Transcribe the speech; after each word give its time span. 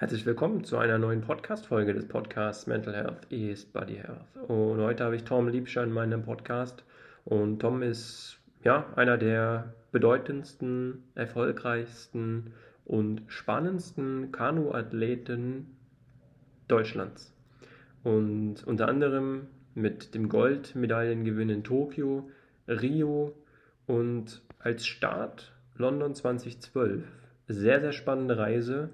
Herzlich 0.00 0.24
willkommen 0.24 0.64
zu 0.64 0.78
einer 0.78 0.96
neuen 0.96 1.20
Podcast-Folge 1.20 1.92
des 1.92 2.08
Podcasts 2.08 2.66
Mental 2.66 2.94
Health 2.94 3.26
is 3.28 3.66
Body 3.66 3.96
Health. 3.96 4.48
Und 4.48 4.80
heute 4.80 5.04
habe 5.04 5.14
ich 5.14 5.24
Tom 5.24 5.46
Liebscher 5.46 5.82
in 5.82 5.92
meinem 5.92 6.22
Podcast. 6.22 6.82
Und 7.26 7.58
Tom 7.58 7.82
ist 7.82 8.38
ja 8.64 8.86
einer 8.96 9.18
der 9.18 9.74
bedeutendsten, 9.92 11.02
erfolgreichsten 11.14 12.54
und 12.86 13.24
spannendsten 13.26 14.32
Kanu-Athleten 14.32 15.66
Deutschlands. 16.66 17.34
Und 18.02 18.66
unter 18.66 18.88
anderem 18.88 19.48
mit 19.74 20.14
dem 20.14 20.30
Goldmedaillengewinn 20.30 21.50
in 21.50 21.62
Tokio, 21.62 22.30
Rio 22.66 23.34
und 23.86 24.40
als 24.60 24.86
Start 24.86 25.52
London 25.74 26.14
2012. 26.14 27.04
Sehr, 27.48 27.82
sehr 27.82 27.92
spannende 27.92 28.38
Reise 28.38 28.88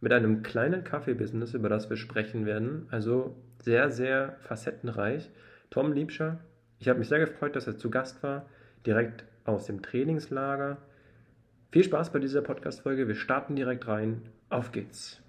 mit 0.00 0.12
einem 0.12 0.42
kleinen 0.42 0.82
Kaffeebusiness, 0.82 1.52
über 1.52 1.68
das 1.68 1.90
wir 1.90 1.98
sprechen 1.98 2.46
werden. 2.46 2.86
Also 2.90 3.36
sehr, 3.62 3.90
sehr 3.90 4.36
facettenreich. 4.40 5.30
Tom 5.68 5.92
Liebscher, 5.92 6.40
ich 6.78 6.88
habe 6.88 6.98
mich 6.98 7.08
sehr 7.08 7.18
gefreut, 7.18 7.54
dass 7.54 7.66
er 7.66 7.76
zu 7.76 7.90
Gast 7.90 8.22
war, 8.22 8.46
direkt 8.86 9.24
aus 9.44 9.66
dem 9.66 9.82
Trainingslager. 9.82 10.78
Viel 11.70 11.84
Spaß 11.84 12.12
bei 12.12 12.18
dieser 12.18 12.40
Podcast-Folge. 12.40 13.08
Wir 13.08 13.14
starten 13.14 13.56
direkt 13.56 13.86
rein. 13.86 14.22
Auf 14.48 14.72
geht's. 14.72 15.22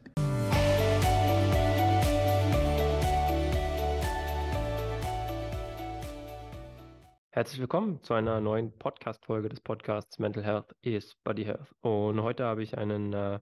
Herzlich 7.33 7.59
willkommen 7.59 8.01
zu 8.03 8.13
einer 8.13 8.39
neuen 8.39 8.71
Podcast-Folge 8.77 9.49
des 9.49 9.59
Podcasts 9.59 10.19
Mental 10.19 10.43
Health 10.43 10.75
is 10.81 11.15
Body 11.23 11.43
Health. 11.43 11.73
Und 11.81 12.21
heute 12.21 12.45
habe 12.45 12.63
ich 12.63 12.77
einen 12.77 13.13
äh, 13.13 13.39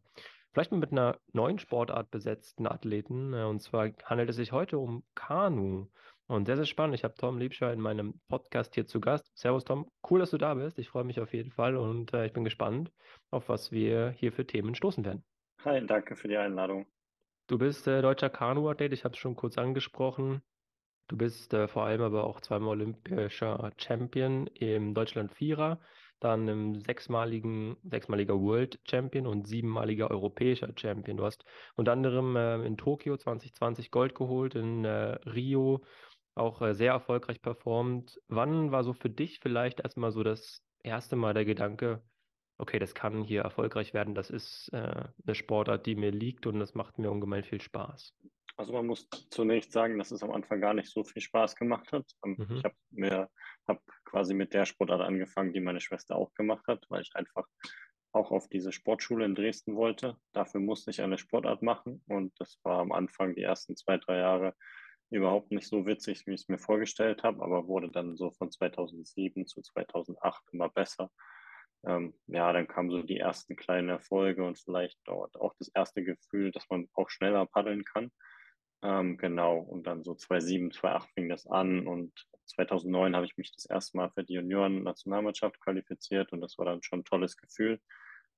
vielleicht 0.51 0.71
mit 0.71 0.91
einer 0.91 1.17
neuen 1.33 1.59
Sportart 1.59 2.11
besetzten 2.11 2.67
Athleten. 2.67 3.33
Äh, 3.33 3.43
und 3.43 3.61
zwar 3.61 3.89
handelt 4.05 4.29
es 4.29 4.35
sich 4.35 4.51
heute 4.51 4.77
um 4.79 5.03
Kanu. 5.15 5.87
Und 6.27 6.45
sehr, 6.45 6.57
sehr 6.57 6.65
spannend. 6.65 6.93
Ich 6.93 7.03
habe 7.03 7.15
Tom 7.15 7.39
Liebscher 7.39 7.73
in 7.73 7.81
meinem 7.81 8.19
Podcast 8.27 8.75
hier 8.75 8.85
zu 8.85 8.99
Gast. 8.99 9.35
Servus 9.35 9.63
Tom, 9.63 9.89
cool, 10.09 10.19
dass 10.19 10.29
du 10.29 10.37
da 10.37 10.53
bist. 10.53 10.77
Ich 10.77 10.89
freue 10.89 11.03
mich 11.03 11.19
auf 11.19 11.33
jeden 11.33 11.49
Fall 11.49 11.75
und 11.75 12.13
äh, 12.13 12.27
ich 12.27 12.33
bin 12.33 12.43
gespannt, 12.43 12.91
auf 13.31 13.49
was 13.49 13.71
wir 13.71 14.11
hier 14.11 14.31
für 14.31 14.45
Themen 14.45 14.75
stoßen 14.75 15.03
werden. 15.03 15.23
Hi, 15.65 15.83
danke 15.85 16.15
für 16.15 16.27
die 16.27 16.37
Einladung. 16.37 16.85
Du 17.47 17.57
bist 17.57 17.87
äh, 17.87 18.03
deutscher 18.03 18.29
Kanu-Athlet, 18.29 18.93
ich 18.93 19.05
habe 19.05 19.13
es 19.13 19.19
schon 19.19 19.35
kurz 19.35 19.57
angesprochen. 19.57 20.43
Du 21.07 21.17
bist 21.17 21.51
äh, 21.55 21.67
vor 21.67 21.85
allem 21.85 22.01
aber 22.01 22.25
auch 22.25 22.41
zweimal 22.41 22.69
olympischer 22.69 23.71
Champion 23.77 24.45
im 24.45 24.93
Deutschland 24.93 25.33
Vierer 25.33 25.79
dann 26.19 26.47
im 26.47 26.81
sechsmaligen, 26.81 27.77
sechsmaliger 27.83 28.39
World 28.39 28.79
Champion 28.89 29.27
und 29.27 29.47
siebenmaliger 29.47 30.11
europäischer 30.11 30.71
Champion. 30.75 31.17
Du 31.17 31.25
hast 31.25 31.45
unter 31.75 31.91
anderem 31.91 32.35
äh, 32.35 32.65
in 32.65 32.77
Tokio 32.77 33.17
2020 33.17 33.91
Gold 33.91 34.15
geholt, 34.15 34.55
in 34.55 34.85
äh, 34.85 35.17
Rio 35.25 35.83
auch 36.35 36.61
äh, 36.61 36.73
sehr 36.73 36.93
erfolgreich 36.93 37.41
performt. 37.41 38.19
Wann 38.27 38.71
war 38.71 38.83
so 38.83 38.93
für 38.93 39.09
dich 39.09 39.39
vielleicht 39.39 39.81
erstmal 39.81 40.11
so 40.11 40.23
das 40.23 40.63
erste 40.83 41.15
Mal 41.15 41.33
der 41.33 41.45
Gedanke, 41.45 42.01
okay, 42.57 42.79
das 42.79 42.93
kann 42.93 43.23
hier 43.23 43.41
erfolgreich 43.41 43.93
werden, 43.93 44.15
das 44.15 44.29
ist 44.29 44.69
äh, 44.73 45.05
eine 45.25 45.35
Sportart, 45.35 45.85
die 45.85 45.95
mir 45.95 46.11
liegt 46.11 46.45
und 46.47 46.59
das 46.59 46.75
macht 46.75 46.99
mir 46.99 47.11
ungemein 47.11 47.43
viel 47.43 47.61
Spaß? 47.61 48.13
Also 48.57 48.73
man 48.73 48.87
muss 48.87 49.07
zunächst 49.29 49.71
sagen, 49.71 49.97
dass 49.97 50.11
es 50.11 50.21
am 50.21 50.31
Anfang 50.31 50.59
gar 50.59 50.73
nicht 50.73 50.89
so 50.89 51.05
viel 51.05 51.21
Spaß 51.21 51.55
gemacht 51.55 51.93
hat. 51.93 52.05
Ähm, 52.25 52.35
mhm. 52.37 52.57
Ich 52.57 52.63
habe 52.65 52.75
mir 52.91 53.29
habe 53.69 53.79
quasi 54.09 54.33
mit 54.33 54.53
der 54.53 54.65
Sportart 54.65 55.01
angefangen, 55.01 55.53
die 55.53 55.61
meine 55.61 55.81
Schwester 55.81 56.15
auch 56.15 56.33
gemacht 56.33 56.65
hat, 56.67 56.85
weil 56.89 57.01
ich 57.01 57.15
einfach 57.15 57.45
auch 58.11 58.31
auf 58.31 58.49
diese 58.49 58.71
Sportschule 58.71 59.25
in 59.25 59.35
Dresden 59.35 59.75
wollte. 59.75 60.17
Dafür 60.33 60.61
musste 60.61 60.89
ich 60.89 61.01
eine 61.01 61.17
Sportart 61.17 61.61
machen 61.61 62.03
und 62.07 62.33
das 62.39 62.59
war 62.63 62.79
am 62.79 62.91
Anfang 62.91 63.35
die 63.35 63.43
ersten 63.43 63.75
zwei, 63.75 63.97
drei 63.97 64.17
Jahre 64.17 64.55
überhaupt 65.11 65.51
nicht 65.51 65.67
so 65.67 65.85
witzig, 65.85 66.25
wie 66.25 66.33
ich 66.33 66.41
es 66.41 66.47
mir 66.49 66.57
vorgestellt 66.57 67.23
habe, 67.23 67.43
aber 67.43 67.67
wurde 67.67 67.89
dann 67.89 68.15
so 68.15 68.31
von 68.31 68.51
2007 68.51 69.47
zu 69.47 69.61
2008 69.61 70.43
immer 70.51 70.69
besser. 70.69 71.11
Ähm, 71.85 72.13
ja, 72.27 72.51
dann 72.51 72.67
kamen 72.67 72.91
so 72.91 73.01
die 73.01 73.17
ersten 73.17 73.55
kleinen 73.55 73.89
Erfolge 73.89 74.43
und 74.43 74.59
vielleicht 74.59 74.99
dort 75.05 75.35
auch 75.39 75.53
das 75.57 75.69
erste 75.69 76.03
Gefühl, 76.03 76.51
dass 76.51 76.69
man 76.69 76.89
auch 76.93 77.09
schneller 77.09 77.45
paddeln 77.45 77.85
kann. 77.85 78.11
Ähm, 78.81 79.17
genau, 79.17 79.59
und 79.59 79.87
dann 79.87 80.03
so 80.03 80.15
2007, 80.15 80.71
2008 80.71 81.13
fing 81.13 81.29
das 81.29 81.47
an 81.47 81.85
und 81.85 82.13
2009 82.45 83.15
habe 83.15 83.25
ich 83.25 83.37
mich 83.37 83.51
das 83.51 83.65
erste 83.65 83.97
Mal 83.97 84.09
für 84.11 84.23
die 84.23 84.33
Junioren-Nationalmannschaft 84.33 85.59
qualifiziert 85.59 86.31
und 86.31 86.41
das 86.41 86.57
war 86.57 86.65
dann 86.65 86.81
schon 86.81 86.99
ein 86.99 87.05
tolles 87.05 87.37
Gefühl. 87.37 87.79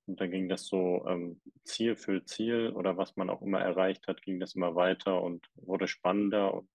Und 0.08 0.20
dann 0.20 0.32
ging 0.32 0.50
das 0.50 0.66
so 0.66 1.06
ähm, 1.08 1.42
Ziel 1.64 1.96
für 1.96 2.26
Ziel 2.26 2.72
oder 2.76 2.98
was 2.98 3.16
man 3.16 3.30
auch 3.30 3.42
immer 3.42 3.62
erreicht 3.62 4.08
hat, 4.08 4.22
ging 4.24 4.40
das 4.40 4.56
immer 4.56 4.76
weiter 4.76 5.22
und 5.22 5.48
wurde 5.56 5.88
spannender. 5.88 6.54
Und, 6.56 6.70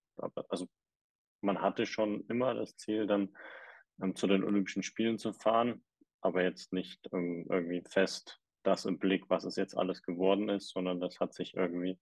also 0.49 0.69
man 1.41 1.61
hatte 1.61 1.87
schon 1.87 2.25
immer 2.29 2.55
das 2.55 2.77
Ziel, 2.77 3.07
dann 3.07 3.37
ähm, 4.01 4.15
zu 4.15 4.29
den 4.29 4.45
Olympischen 4.45 4.85
Spielen 4.85 5.19
zu 5.19 5.33
fahren, 5.33 5.85
aber 6.21 6.43
jetzt 6.43 6.73
nicht 6.73 7.09
ähm, 7.13 7.47
irgendwie 7.51 7.83
fest 7.89 8.41
das 8.63 8.85
im 8.85 8.99
Blick, 8.99 9.29
was 9.29 9.45
es 9.45 9.57
jetzt 9.57 9.77
alles 9.77 10.03
geworden 10.03 10.49
ist, 10.49 10.71
sondern 10.71 11.01
das 11.01 11.21
hat 11.21 11.35
sich 11.35 11.55
irgendwie 11.55 11.99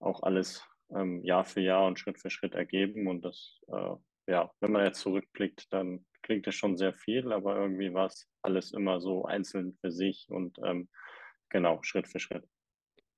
auch 0.00 0.22
alles 0.22 0.66
ähm, 0.94 1.22
Jahr 1.24 1.44
für 1.44 1.60
Jahr 1.60 1.86
und 1.86 1.98
Schritt 1.98 2.20
für 2.20 2.30
Schritt 2.30 2.54
ergeben. 2.54 3.06
Und 3.08 3.24
das, 3.24 3.60
äh, 3.68 3.94
ja, 4.28 4.50
wenn 4.60 4.72
man 4.72 4.84
jetzt 4.84 5.00
zurückblickt, 5.00 5.72
dann 5.72 6.04
klingt 6.22 6.46
es 6.46 6.54
schon 6.54 6.76
sehr 6.76 6.94
viel, 6.94 7.32
aber 7.32 7.56
irgendwie 7.56 7.92
war 7.92 8.06
es 8.06 8.28
alles 8.42 8.72
immer 8.72 9.00
so 9.00 9.24
einzeln 9.24 9.76
für 9.80 9.90
sich 9.90 10.26
und 10.28 10.58
ähm, 10.64 10.88
genau, 11.48 11.80
Schritt 11.82 12.08
für 12.08 12.20
Schritt. 12.20 12.44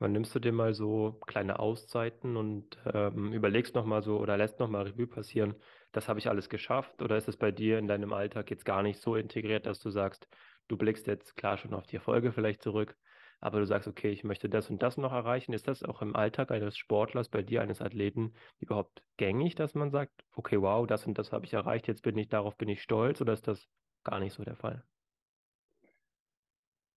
Wann 0.01 0.13
nimmst 0.13 0.35
du 0.35 0.41
dir 0.41 0.53
mal 0.53 0.75
so 0.75 1.21
kleine 1.27 1.61
Auszeiten 1.61 2.37
und 2.37 2.77
ähm, 2.93 3.33
überlegst 3.33 3.75
nochmal 3.75 4.03
so 4.03 4.19
oder 4.19 4.37
lässt 4.37 4.59
nochmal 4.59 4.87
Revue 4.89 5.07
passieren, 5.07 5.55
das 5.93 6.09
habe 6.09 6.19
ich 6.19 6.29
alles 6.29 6.49
geschafft? 6.49 7.01
Oder 7.01 7.17
ist 7.17 7.29
es 7.29 7.37
bei 7.37 7.53
dir 7.53 7.79
in 7.79 7.87
deinem 7.87 8.13
Alltag 8.13 8.51
jetzt 8.51 8.65
gar 8.65 8.83
nicht 8.83 9.01
so 9.01 9.15
integriert, 9.15 9.67
dass 9.67 9.79
du 9.79 9.91
sagst, 9.91 10.29
du 10.69 10.77
blickst 10.77 11.07
jetzt 11.07 11.37
klar 11.37 11.59
schon 11.59 11.75
auf 11.75 11.87
die 11.87 11.97
Erfolge 11.97 12.33
vielleicht 12.33 12.63
zurück, 12.63 12.97
aber 13.45 13.61
du 13.61 13.67
sagst, 13.67 13.87
okay, 13.87 14.09
ich 14.09 14.25
möchte 14.25 14.49
das 14.49 14.71
und 14.71 14.83
das 14.83 14.97
noch 14.97 15.13
erreichen. 15.13 15.53
Ist 15.53 15.69
das 15.69 15.83
auch 15.83 16.01
im 16.01 16.17
Alltag 16.17 16.51
eines 16.51 16.79
Sportlers, 16.79 17.29
bei 17.29 17.43
dir, 17.43 17.61
eines 17.61 17.83
Athleten, 17.83 18.33
überhaupt 18.59 19.03
gängig, 19.19 19.55
dass 19.55 19.75
man 19.75 19.91
sagt, 19.91 20.25
okay, 20.35 20.59
wow, 20.63 20.87
das 20.87 21.07
und 21.07 21.19
das 21.19 21.31
habe 21.31 21.45
ich 21.45 21.53
erreicht, 21.53 21.87
jetzt 21.87 22.01
bin 22.01 22.17
ich, 22.17 22.31
darauf 22.31 22.57
bin 22.57 22.71
ich 22.71 22.81
stolz, 22.81 23.21
oder 23.21 23.35
ist 23.35 23.47
das 23.47 23.69
gar 24.03 24.19
nicht 24.19 24.33
so 24.33 24.45
der 24.45 24.57
Fall? 24.57 24.83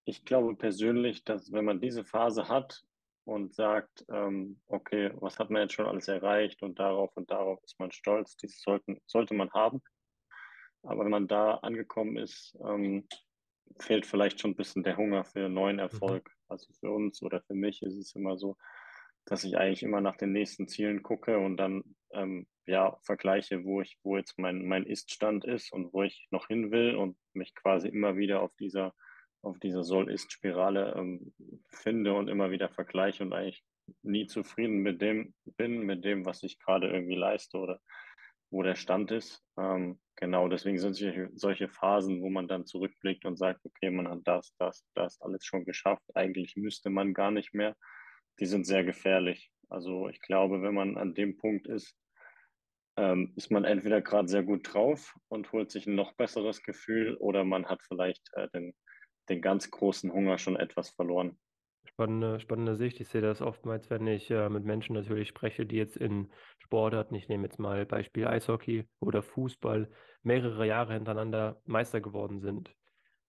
Ich 0.06 0.24
glaube 0.24 0.56
persönlich, 0.56 1.26
dass 1.26 1.52
wenn 1.52 1.66
man 1.66 1.82
diese 1.82 2.06
Phase 2.06 2.48
hat 2.48 2.82
und 3.26 3.54
sagt, 3.54 4.06
ähm, 4.10 4.62
okay, 4.68 5.12
was 5.16 5.40
hat 5.40 5.50
man 5.50 5.64
jetzt 5.64 5.74
schon 5.74 5.86
alles 5.86 6.08
erreicht 6.08 6.64
und 6.64 6.80
darauf 6.80 7.12
und 7.18 7.30
darauf 7.30 7.62
ist 7.66 7.78
man 7.78 7.92
stolz, 7.92 8.38
das 8.38 8.62
sollten, 8.62 9.02
sollte 9.06 9.34
man 9.34 9.52
haben. 9.52 9.82
Aber 10.84 11.04
wenn 11.04 11.12
man 11.12 11.28
da 11.28 11.56
angekommen 11.56 12.16
ist, 12.16 12.58
ähm, 12.66 13.06
fehlt 13.80 14.06
vielleicht 14.06 14.40
schon 14.40 14.52
ein 14.52 14.56
bisschen 14.56 14.84
der 14.84 14.96
Hunger 14.96 15.26
für 15.26 15.50
neuen 15.50 15.76
mhm. 15.76 15.82
Erfolg. 15.82 16.37
Also 16.50 16.72
für 16.80 16.92
uns 16.92 17.22
oder 17.22 17.42
für 17.42 17.54
mich 17.54 17.82
ist 17.82 17.98
es 17.98 18.16
immer 18.16 18.38
so, 18.38 18.58
dass 19.26 19.44
ich 19.44 19.58
eigentlich 19.58 19.84
immer 19.84 20.02
nach 20.02 20.16
den 20.16 20.32
nächsten 20.32 20.68
Zielen 20.68 21.04
gucke 21.04 21.38
und 21.38 21.58
dann 21.58 21.84
ähm, 22.12 22.48
ja 22.66 22.98
vergleiche, 23.02 23.64
wo 23.66 23.82
ich, 23.82 23.98
wo 24.04 24.18
jetzt 24.18 24.40
mein, 24.40 24.66
mein 24.66 24.86
Ist-Stand 24.86 25.46
ist 25.46 25.72
und 25.72 25.94
wo 25.94 26.04
ich 26.04 26.28
noch 26.32 26.48
hin 26.48 26.72
will 26.72 26.96
und 26.96 27.18
mich 27.34 27.54
quasi 27.54 27.90
immer 27.90 28.16
wieder 28.18 28.42
auf 28.42 28.56
dieser, 28.56 28.94
auf 29.42 29.60
dieser 29.60 29.84
Soll-Ist-Spirale 29.84 30.96
ähm, 30.98 31.34
finde 31.70 32.14
und 32.14 32.30
immer 32.30 32.52
wieder 32.52 32.70
vergleiche 32.70 33.24
und 33.24 33.34
eigentlich 33.34 33.64
nie 34.02 34.28
zufrieden 34.28 34.80
mit 34.80 35.02
dem 35.02 35.34
bin, 35.46 35.80
mit 35.80 36.04
dem, 36.04 36.26
was 36.26 36.44
ich 36.44 36.60
gerade 36.60 36.90
irgendwie 36.90 37.16
leiste 37.16 37.58
oder 37.58 37.80
wo 38.50 38.64
der 38.64 38.76
Stand 38.76 39.12
ist. 39.12 39.44
Ähm, 39.58 40.00
genau, 40.18 40.48
deswegen 40.50 40.78
sind 40.78 40.96
solche, 41.36 41.70
Phasen, 41.70 42.22
wo 42.22 42.30
man 42.30 42.48
dann 42.48 42.66
zurückblickt 42.66 43.26
und 43.26 43.38
sagt, 43.38 43.66
okay, 43.66 43.90
man 43.90 44.08
hat 44.08 44.20
das, 44.26 44.54
das, 44.60 44.86
das 44.94 45.22
alles 45.22 45.46
schon 45.46 45.66
geschafft. 45.66 46.04
Eigentlich 46.14 46.56
müsste 46.56 46.90
man 46.90 47.14
gar 47.14 47.32
nicht 47.32 47.54
mehr. 47.54 47.76
Die 48.40 48.46
sind 48.46 48.66
sehr 48.66 48.84
gefährlich. 48.84 49.52
Also 49.70 50.10
ich 50.10 50.22
glaube, 50.22 50.62
wenn 50.62 50.74
man 50.74 50.98
an 50.98 51.14
dem 51.14 51.38
Punkt 51.38 51.68
ist, 51.68 51.96
ähm, 52.98 53.34
ist 53.36 53.52
man 53.52 53.64
entweder 53.64 54.02
gerade 54.02 54.28
sehr 54.28 54.44
gut 54.44 54.74
drauf 54.74 55.16
und 55.28 55.52
holt 55.52 55.72
sich 55.72 55.88
ein 55.88 55.96
noch 55.96 56.14
besseres 56.14 56.64
Gefühl 56.64 57.16
oder 57.18 57.44
man 57.44 57.68
hat 57.68 57.82
vielleicht 57.84 58.30
äh, 58.34 58.48
den, 58.50 58.74
den 59.30 59.42
ganz 59.42 59.70
großen 59.70 60.12
Hunger 60.12 60.38
schon 60.38 60.56
etwas 60.56 60.90
verloren. 60.90 61.38
Spannende, 61.98 62.40
spannende 62.40 62.76
Sicht. 62.76 63.00
Ich 63.02 63.08
sehe 63.08 63.22
das 63.22 63.42
oftmals, 63.42 63.90
wenn 63.90 64.06
ich 64.06 64.30
äh, 64.30 64.50
mit 64.50 64.64
Menschen 64.64 64.94
natürlich 64.94 65.28
spreche, 65.30 65.66
die 65.66 65.78
jetzt 65.78 65.98
in 65.98 66.32
Sportarten, 66.60 67.16
ich 67.16 67.28
nehme 67.28 67.46
jetzt 67.46 67.58
mal 67.58 67.88
Beispiel 67.88 68.28
Eishockey 68.28 68.88
oder 69.00 69.24
Fußball, 69.24 69.90
mehrere 70.22 70.68
Jahre 70.68 70.94
hintereinander 70.94 71.60
Meister 71.66 72.00
geworden 72.00 72.40
sind. 72.40 72.76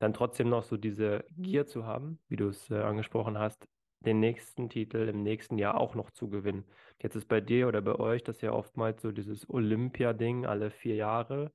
Dann 0.01 0.13
trotzdem 0.13 0.51
noch 0.51 0.65
so 0.65 0.77
diese 0.77 1.25
Gier 1.31 1.67
zu 1.67 1.87
haben, 1.87 2.21
wie 2.29 2.37
du 2.37 2.49
es 2.49 2.69
äh, 2.71 2.75
angesprochen 2.77 3.39
hast, 3.39 3.67
den 4.01 4.21
nächsten 4.21 4.69
Titel 4.69 5.09
im 5.09 5.23
nächsten 5.23 5.57
Jahr 5.57 5.79
auch 5.81 5.95
noch 5.95 6.11
zu 6.11 6.29
gewinnen. 6.29 6.65
Jetzt 7.03 7.17
ist 7.17 7.27
bei 7.27 7.41
dir 7.41 7.69
oder 7.69 7.81
bei 7.81 7.95
euch 7.95 8.23
das 8.23 8.43
ja 8.43 8.53
oftmals 8.53 9.01
so 9.01 9.13
dieses 9.13 9.49
Olympia-Ding 9.49 10.45
alle 10.45 10.71
vier 10.71 10.95
Jahre. 10.95 11.53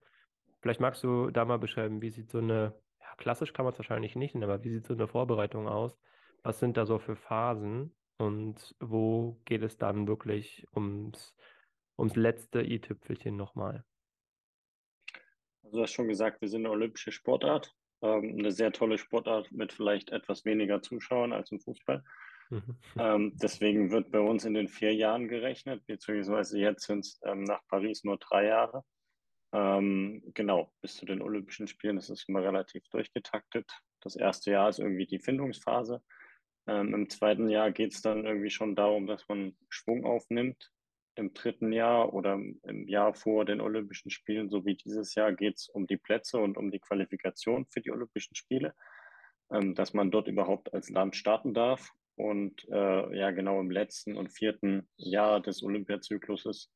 Vielleicht 0.61 0.79
magst 0.81 1.03
du 1.03 1.29
da 1.31 1.45
mal 1.45 1.59
beschreiben, 1.59 2.01
wie 2.01 2.09
sieht 2.09 2.31
so 2.31 2.39
eine, 2.39 2.73
ja, 2.99 3.15
klassisch 3.17 3.53
kann 3.53 3.65
man 3.65 3.73
es 3.73 3.79
wahrscheinlich 3.79 4.15
nicht, 4.15 4.35
aber 4.35 4.63
wie 4.63 4.69
sieht 4.71 4.87
so 4.87 4.93
eine 4.95 5.07
Vorbereitung 5.07 5.67
aus? 5.67 5.97
Was 6.43 6.59
sind 6.59 6.77
da 6.77 6.85
so 6.85 6.99
für 6.99 7.15
Phasen? 7.15 7.95
und 8.23 8.75
wo 8.79 9.39
geht 9.45 9.63
es 9.63 9.77
dann 9.77 10.07
wirklich 10.07 10.65
ums, 10.75 11.35
ums 11.97 12.15
letzte 12.15 12.61
i-Tüpfelchen 12.61 13.35
nochmal? 13.35 13.83
Also 15.63 15.77
du 15.77 15.83
hast 15.83 15.93
schon 15.93 16.07
gesagt, 16.07 16.41
wir 16.41 16.49
sind 16.49 16.61
eine 16.61 16.71
olympische 16.71 17.11
Sportart. 17.11 17.73
Ähm, 18.01 18.35
eine 18.37 18.51
sehr 18.51 18.71
tolle 18.71 18.97
Sportart 18.97 19.51
mit 19.51 19.71
vielleicht 19.73 20.11
etwas 20.11 20.45
weniger 20.45 20.81
Zuschauern 20.81 21.33
als 21.33 21.51
im 21.51 21.59
Fußball. 21.59 22.03
Mhm. 22.49 22.77
Ähm, 22.99 23.33
deswegen 23.41 23.89
wird 23.91 24.11
bei 24.11 24.19
uns 24.19 24.45
in 24.45 24.53
den 24.53 24.67
vier 24.67 24.93
Jahren 24.93 25.27
gerechnet, 25.27 25.85
beziehungsweise 25.87 26.59
jetzt 26.59 26.85
sind 26.85 26.99
es 26.99 27.19
ähm, 27.25 27.43
nach 27.43 27.65
Paris 27.67 28.03
nur 28.03 28.17
drei 28.17 28.45
Jahre. 28.45 28.83
Ähm, 29.53 30.21
genau, 30.33 30.71
bis 30.81 30.95
zu 30.95 31.05
den 31.05 31.21
Olympischen 31.21 31.67
Spielen 31.67 31.97
ist 31.97 32.09
es 32.09 32.27
immer 32.27 32.43
relativ 32.43 32.83
durchgetaktet. 32.89 33.71
Das 34.01 34.15
erste 34.15 34.51
Jahr 34.51 34.69
ist 34.69 34.79
irgendwie 34.79 35.07
die 35.07 35.19
Findungsphase. 35.19 36.03
Ähm, 36.67 36.93
Im 36.93 37.09
zweiten 37.09 37.49
Jahr 37.49 37.71
geht 37.71 37.93
es 37.93 38.01
dann 38.01 38.25
irgendwie 38.25 38.49
schon 38.49 38.75
darum, 38.75 39.07
dass 39.07 39.27
man 39.27 39.55
Schwung 39.69 40.05
aufnimmt. 40.05 40.71
Im 41.15 41.33
dritten 41.33 41.71
Jahr 41.71 42.13
oder 42.13 42.33
im 42.33 42.87
Jahr 42.87 43.13
vor 43.13 43.45
den 43.45 43.61
Olympischen 43.61 44.09
Spielen, 44.09 44.49
so 44.49 44.65
wie 44.65 44.75
dieses 44.75 45.13
Jahr, 45.13 45.31
geht 45.31 45.57
es 45.57 45.69
um 45.69 45.85
die 45.85 45.97
Plätze 45.97 46.39
und 46.39 46.57
um 46.57 46.71
die 46.71 46.79
Qualifikation 46.79 47.67
für 47.67 47.81
die 47.81 47.91
Olympischen 47.91 48.35
Spiele, 48.35 48.73
ähm, 49.51 49.75
dass 49.75 49.93
man 49.93 50.09
dort 50.09 50.27
überhaupt 50.27 50.73
als 50.73 50.89
Land 50.89 51.15
starten 51.15 51.53
darf. 51.53 51.91
Und 52.15 52.67
äh, 52.69 53.17
ja, 53.17 53.31
genau 53.31 53.59
im 53.59 53.71
letzten 53.71 54.15
und 54.15 54.29
vierten 54.29 54.87
Jahr 54.97 55.41
des 55.41 55.63
Olympiazykluses 55.63 56.71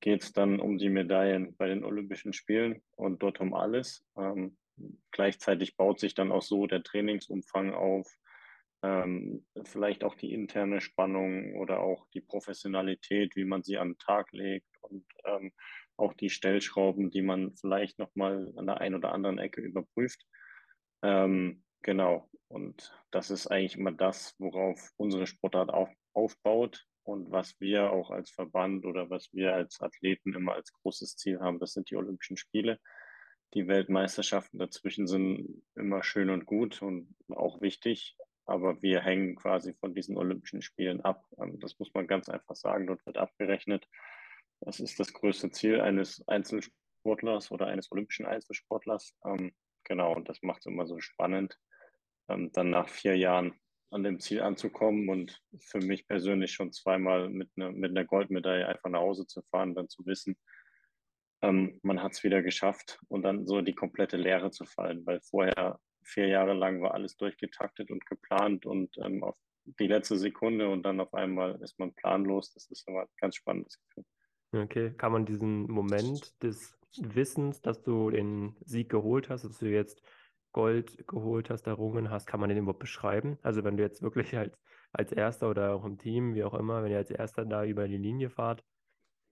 geht 0.00 0.22
es 0.22 0.32
dann 0.32 0.60
um 0.60 0.78
die 0.78 0.90
Medaillen 0.90 1.56
bei 1.56 1.66
den 1.68 1.84
Olympischen 1.84 2.32
Spielen 2.32 2.82
und 2.96 3.22
dort 3.22 3.40
um 3.40 3.54
alles. 3.54 4.04
Ähm, 4.16 4.56
gleichzeitig 5.12 5.76
baut 5.76 6.00
sich 6.00 6.14
dann 6.14 6.32
auch 6.32 6.42
so 6.42 6.66
der 6.66 6.82
Trainingsumfang 6.82 7.72
auf, 7.72 8.12
ähm, 8.84 9.46
vielleicht 9.64 10.04
auch 10.04 10.14
die 10.14 10.34
interne 10.34 10.82
Spannung 10.82 11.56
oder 11.56 11.80
auch 11.80 12.06
die 12.12 12.20
Professionalität, 12.20 13.34
wie 13.34 13.44
man 13.44 13.62
sie 13.62 13.78
an 13.78 13.92
den 13.92 13.98
Tag 13.98 14.30
legt 14.32 14.68
und 14.82 15.06
ähm, 15.24 15.52
auch 15.96 16.12
die 16.12 16.28
Stellschrauben, 16.28 17.10
die 17.10 17.22
man 17.22 17.56
vielleicht 17.56 17.98
nochmal 17.98 18.52
an 18.56 18.66
der 18.66 18.80
einen 18.82 18.96
oder 18.96 19.12
anderen 19.12 19.38
Ecke 19.38 19.62
überprüft. 19.62 20.26
Ähm, 21.02 21.64
genau, 21.82 22.28
und 22.48 22.92
das 23.10 23.30
ist 23.30 23.46
eigentlich 23.46 23.76
immer 23.76 23.92
das, 23.92 24.34
worauf 24.38 24.90
unsere 24.96 25.26
Sportart 25.26 25.70
auf, 25.70 25.90
aufbaut. 26.12 26.86
Und 27.04 27.30
was 27.30 27.58
wir 27.60 27.90
auch 27.90 28.10
als 28.10 28.30
Verband 28.30 28.86
oder 28.86 29.10
was 29.10 29.28
wir 29.32 29.54
als 29.54 29.80
Athleten 29.80 30.34
immer 30.34 30.54
als 30.54 30.72
großes 30.72 31.16
Ziel 31.16 31.40
haben, 31.40 31.58
das 31.58 31.72
sind 31.72 31.90
die 31.90 31.96
Olympischen 31.96 32.38
Spiele. 32.38 32.80
Die 33.52 33.68
Weltmeisterschaften 33.68 34.58
dazwischen 34.58 35.06
sind 35.06 35.62
immer 35.74 36.02
schön 36.02 36.30
und 36.30 36.46
gut 36.46 36.80
und 36.82 37.14
auch 37.28 37.60
wichtig, 37.60 38.16
aber 38.46 38.80
wir 38.82 39.00
hängen 39.00 39.36
quasi 39.36 39.74
von 39.74 39.94
diesen 39.94 40.16
Olympischen 40.16 40.62
Spielen 40.62 41.00
ab. 41.00 41.24
Ähm, 41.38 41.58
das 41.60 41.78
muss 41.78 41.92
man 41.94 42.06
ganz 42.06 42.28
einfach 42.28 42.56
sagen. 42.56 42.86
Dort 42.86 43.04
wird 43.06 43.18
abgerechnet. 43.18 43.88
Das 44.60 44.80
ist 44.80 45.00
das 45.00 45.12
größte 45.12 45.50
Ziel 45.50 45.80
eines 45.80 46.26
Einzelsportlers 46.28 47.50
oder 47.50 47.66
eines 47.66 47.90
olympischen 47.90 48.26
Einzelsportlers. 48.26 49.14
Ähm, 49.24 49.52
genau, 49.84 50.14
und 50.14 50.28
das 50.28 50.42
macht 50.42 50.60
es 50.60 50.66
immer 50.66 50.86
so 50.86 51.00
spannend, 51.00 51.58
ähm, 52.28 52.50
dann 52.52 52.70
nach 52.70 52.88
vier 52.88 53.16
Jahren 53.16 53.54
an 53.90 54.02
dem 54.02 54.18
Ziel 54.20 54.42
anzukommen 54.42 55.08
und 55.08 55.40
für 55.58 55.78
mich 55.78 56.06
persönlich 56.08 56.52
schon 56.52 56.72
zweimal 56.72 57.28
mit, 57.28 57.56
ne, 57.56 57.70
mit 57.70 57.90
einer 57.90 58.04
Goldmedaille 58.04 58.66
einfach 58.66 58.90
nach 58.90 59.00
Hause 59.00 59.26
zu 59.26 59.40
fahren, 59.42 59.74
dann 59.74 59.88
zu 59.88 60.04
wissen, 60.06 60.36
man 61.42 62.02
hat 62.02 62.12
es 62.12 62.24
wieder 62.24 62.42
geschafft 62.42 62.98
und 63.08 63.20
dann 63.22 63.46
so 63.46 63.60
die 63.60 63.74
komplette 63.74 64.16
Leere 64.16 64.50
zu 64.50 64.64
fallen, 64.64 65.04
weil 65.04 65.20
vorher 65.20 65.78
vier 66.04 66.28
Jahre 66.28 66.54
lang 66.54 66.82
war 66.82 66.94
alles 66.94 67.16
durchgetaktet 67.16 67.90
und 67.90 68.06
geplant 68.06 68.66
und 68.66 68.96
ähm, 68.98 69.22
auf 69.24 69.36
die 69.64 69.86
letzte 69.86 70.18
Sekunde 70.18 70.68
und 70.68 70.82
dann 70.82 71.00
auf 71.00 71.14
einmal 71.14 71.60
ist 71.62 71.78
man 71.78 71.94
planlos. 71.94 72.52
Das 72.52 72.70
ist 72.70 72.86
immer 72.86 73.02
ein 73.02 73.08
ganz 73.18 73.36
spannendes 73.36 73.78
Gefühl. 73.80 74.04
Okay, 74.52 74.92
kann 74.92 75.12
man 75.12 75.26
diesen 75.26 75.62
Moment 75.70 76.42
des 76.42 76.78
Wissens, 76.98 77.60
dass 77.60 77.82
du 77.82 78.10
den 78.10 78.56
Sieg 78.64 78.88
geholt 78.88 79.28
hast, 79.28 79.44
dass 79.44 79.58
du 79.58 79.66
jetzt 79.66 80.02
Gold 80.52 81.06
geholt 81.08 81.50
hast, 81.50 81.66
errungen 81.66 82.10
hast, 82.10 82.26
kann 82.26 82.38
man 82.38 82.48
den 82.48 82.58
überhaupt 82.58 82.78
beschreiben? 82.78 83.38
Also 83.42 83.64
wenn 83.64 83.76
du 83.76 83.82
jetzt 83.82 84.02
wirklich 84.02 84.36
als, 84.36 84.56
als 84.92 85.10
Erster 85.10 85.50
oder 85.50 85.74
auch 85.74 85.84
im 85.84 85.98
Team, 85.98 86.34
wie 86.34 86.44
auch 86.44 86.54
immer, 86.54 86.84
wenn 86.84 86.92
ihr 86.92 86.98
als 86.98 87.10
Erster 87.10 87.44
da 87.44 87.64
über 87.64 87.88
die 87.88 87.96
Linie 87.96 88.30
fahrt, 88.30 88.62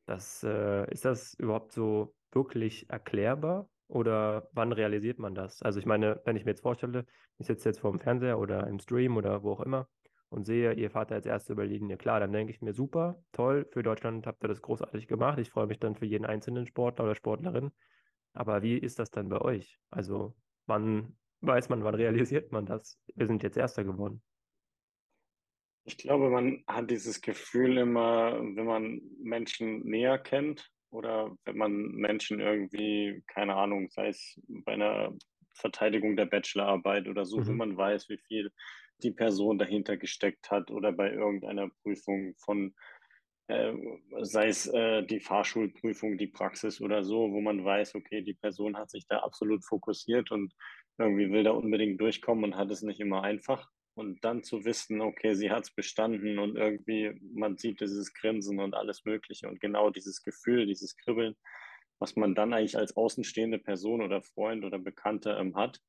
das, 0.06 0.42
äh, 0.42 0.90
ist 0.90 1.04
das 1.04 1.34
überhaupt 1.34 1.72
so 1.72 2.14
wirklich 2.32 2.90
erklärbar? 2.90 3.68
Oder 3.92 4.48
wann 4.52 4.72
realisiert 4.72 5.18
man 5.18 5.34
das? 5.34 5.60
Also 5.62 5.78
ich 5.78 5.86
meine, 5.86 6.20
wenn 6.24 6.36
ich 6.36 6.44
mir 6.44 6.52
jetzt 6.52 6.62
vorstelle, 6.62 7.04
ich 7.38 7.46
sitze 7.46 7.68
jetzt 7.68 7.80
vor 7.80 7.90
dem 7.90 8.00
Fernseher 8.00 8.38
oder 8.38 8.66
im 8.66 8.78
Stream 8.78 9.16
oder 9.16 9.42
wo 9.42 9.52
auch 9.52 9.60
immer 9.60 9.88
und 10.30 10.44
sehe, 10.44 10.72
ihr 10.72 10.88
da 10.88 11.04
als 11.08 11.26
Erster 11.26 11.52
über 11.52 11.66
die 11.66 11.74
Linie, 11.74 11.98
klar, 11.98 12.18
dann 12.18 12.32
denke 12.32 12.52
ich 12.52 12.62
mir, 12.62 12.72
super, 12.72 13.22
toll, 13.32 13.66
für 13.70 13.82
Deutschland 13.82 14.26
habt 14.26 14.42
ihr 14.42 14.48
das 14.48 14.62
großartig 14.62 15.08
gemacht. 15.08 15.38
Ich 15.38 15.50
freue 15.50 15.66
mich 15.66 15.78
dann 15.78 15.94
für 15.94 16.06
jeden 16.06 16.24
einzelnen 16.24 16.66
Sportler 16.66 17.04
oder 17.04 17.14
Sportlerin. 17.14 17.70
Aber 18.32 18.62
wie 18.62 18.78
ist 18.78 18.98
das 18.98 19.10
dann 19.10 19.28
bei 19.28 19.40
euch? 19.42 19.78
Also 19.90 20.34
Wann 20.66 21.16
weiß 21.40 21.68
man, 21.68 21.84
wann 21.84 21.94
realisiert 21.94 22.52
man 22.52 22.66
das? 22.66 22.98
Wir 23.14 23.26
sind 23.26 23.42
jetzt 23.42 23.56
Erster 23.56 23.84
geworden. 23.84 24.22
Ich 25.84 25.98
glaube, 25.98 26.30
man 26.30 26.62
hat 26.68 26.90
dieses 26.90 27.20
Gefühl 27.20 27.78
immer, 27.78 28.40
wenn 28.40 28.66
man 28.66 29.00
Menschen 29.20 29.80
näher 29.80 30.16
kennt 30.18 30.70
oder 30.92 31.34
wenn 31.44 31.56
man 31.56 31.72
Menschen 31.92 32.40
irgendwie, 32.40 33.22
keine 33.26 33.56
Ahnung, 33.56 33.88
sei 33.90 34.08
es 34.08 34.40
bei 34.46 34.72
einer 34.72 35.12
Verteidigung 35.54 36.16
der 36.16 36.26
Bachelorarbeit 36.26 37.08
oder 37.08 37.24
so, 37.24 37.38
mhm. 37.38 37.48
wenn 37.48 37.56
man 37.56 37.76
weiß, 37.76 38.08
wie 38.08 38.18
viel 38.18 38.52
die 39.02 39.10
Person 39.10 39.58
dahinter 39.58 39.96
gesteckt 39.96 40.50
hat 40.50 40.70
oder 40.70 40.92
bei 40.92 41.10
irgendeiner 41.12 41.68
Prüfung 41.82 42.34
von 42.36 42.74
äh, 43.48 43.72
sei 44.20 44.48
es 44.48 44.66
äh, 44.68 45.02
die 45.02 45.20
Fahrschulprüfung, 45.20 46.16
die 46.16 46.28
Praxis 46.28 46.80
oder 46.80 47.02
so, 47.02 47.32
wo 47.32 47.40
man 47.40 47.64
weiß, 47.64 47.94
okay, 47.96 48.22
die 48.22 48.34
Person 48.34 48.76
hat 48.76 48.90
sich 48.90 49.06
da 49.08 49.18
absolut 49.18 49.64
fokussiert 49.64 50.30
und 50.30 50.54
irgendwie 50.98 51.30
will 51.30 51.42
da 51.42 51.50
unbedingt 51.50 52.00
durchkommen 52.00 52.44
und 52.44 52.56
hat 52.56 52.70
es 52.70 52.82
nicht 52.82 53.00
immer 53.00 53.22
einfach. 53.22 53.68
Und 53.94 54.24
dann 54.24 54.42
zu 54.42 54.64
wissen, 54.64 55.00
okay, 55.00 55.34
sie 55.34 55.50
hat 55.50 55.64
es 55.64 55.70
bestanden 55.70 56.38
und 56.38 56.56
irgendwie, 56.56 57.20
man 57.34 57.58
sieht 57.58 57.80
dieses 57.80 58.14
Grinsen 58.14 58.58
und 58.58 58.74
alles 58.74 59.04
Mögliche 59.04 59.48
und 59.48 59.60
genau 59.60 59.90
dieses 59.90 60.22
Gefühl, 60.22 60.66
dieses 60.66 60.96
Kribbeln, 60.96 61.36
was 61.98 62.16
man 62.16 62.34
dann 62.34 62.54
eigentlich 62.54 62.78
als 62.78 62.96
außenstehende 62.96 63.58
Person 63.58 64.00
oder 64.00 64.22
Freund 64.22 64.64
oder 64.64 64.78
Bekannte 64.78 65.32
ähm, 65.32 65.56
hat, 65.56 65.80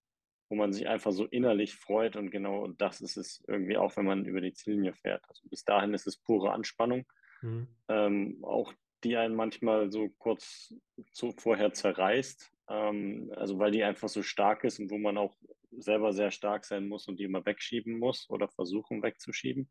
wo 0.50 0.56
man 0.56 0.74
sich 0.74 0.88
einfach 0.88 1.14
so 1.14 1.26
innerlich 1.26 1.76
freut 1.76 2.18
und 2.18 2.30
genau 2.30 2.68
das 2.68 3.00
ist 3.00 3.16
es 3.16 3.42
irgendwie 3.48 3.78
auch, 3.78 3.96
wenn 3.96 4.06
man 4.06 4.26
über 4.26 4.42
die 4.42 4.54
Ziellinie 4.54 4.94
fährt. 4.94 5.24
Also 5.30 5.48
bis 5.50 5.64
dahin 5.64 5.94
ist 5.94 6.06
es 6.06 6.18
pure 6.18 6.52
Anspannung 6.52 7.06
Mhm. 7.44 7.68
Ähm, 7.90 8.40
auch 8.44 8.74
die 9.04 9.18
einen 9.18 9.36
manchmal 9.36 9.92
so 9.92 10.10
kurz 10.18 10.74
zu, 11.12 11.34
vorher 11.34 11.74
zerreißt, 11.74 12.52
ähm, 12.70 13.32
also 13.36 13.60
weil 13.60 13.72
die 13.72 13.84
einfach 13.84 14.08
so 14.08 14.24
stark 14.24 14.64
ist 14.64 14.80
und 14.80 14.90
wo 14.90 14.98
man 14.98 15.18
auch 15.18 15.36
selber 15.78 16.14
sehr 16.14 16.32
stark 16.32 16.66
sein 16.66 16.88
muss 16.88 17.08
und 17.08 17.20
die 17.20 17.24
immer 17.24 17.46
wegschieben 17.46 18.00
muss 18.00 18.30
oder 18.30 18.50
versuchen 18.50 19.04
wegzuschieben, 19.04 19.70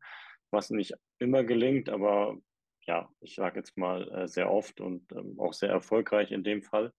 was 0.51 0.69
nicht 0.69 0.93
immer 1.19 1.43
gelingt, 1.43 1.89
aber 1.89 2.37
ja, 2.85 3.09
ich 3.21 3.35
sage 3.35 3.59
jetzt 3.59 3.77
mal 3.77 4.09
äh, 4.11 4.27
sehr 4.27 4.51
oft 4.51 4.81
und 4.81 5.11
ähm, 5.13 5.39
auch 5.39 5.53
sehr 5.53 5.69
erfolgreich 5.69 6.31
in 6.31 6.43
dem 6.43 6.63
Fall. 6.63 6.91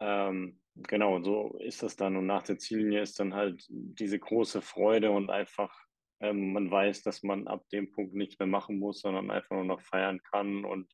Ähm, 0.00 0.60
genau, 0.74 1.16
und 1.16 1.24
so 1.24 1.56
ist 1.58 1.82
das 1.82 1.96
dann. 1.96 2.16
Und 2.16 2.26
nach 2.26 2.42
der 2.42 2.58
Ziellinie 2.58 3.00
ist 3.00 3.18
dann 3.18 3.34
halt 3.34 3.64
diese 3.68 4.18
große 4.18 4.62
Freude 4.62 5.10
und 5.10 5.30
einfach 5.30 5.74
ähm, 6.20 6.52
man 6.52 6.70
weiß, 6.70 7.02
dass 7.02 7.22
man 7.22 7.46
ab 7.48 7.68
dem 7.70 7.90
Punkt 7.90 8.14
nichts 8.14 8.38
mehr 8.38 8.46
machen 8.48 8.78
muss, 8.78 9.00
sondern 9.00 9.30
einfach 9.30 9.56
nur 9.56 9.64
noch 9.64 9.80
feiern 9.80 10.22
kann 10.22 10.64
und 10.64 10.90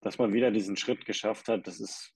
dass 0.00 0.18
man 0.18 0.32
wieder 0.32 0.50
diesen 0.50 0.76
Schritt 0.76 1.06
geschafft 1.06 1.48
hat, 1.48 1.66
das 1.66 1.80
ist 1.80 2.12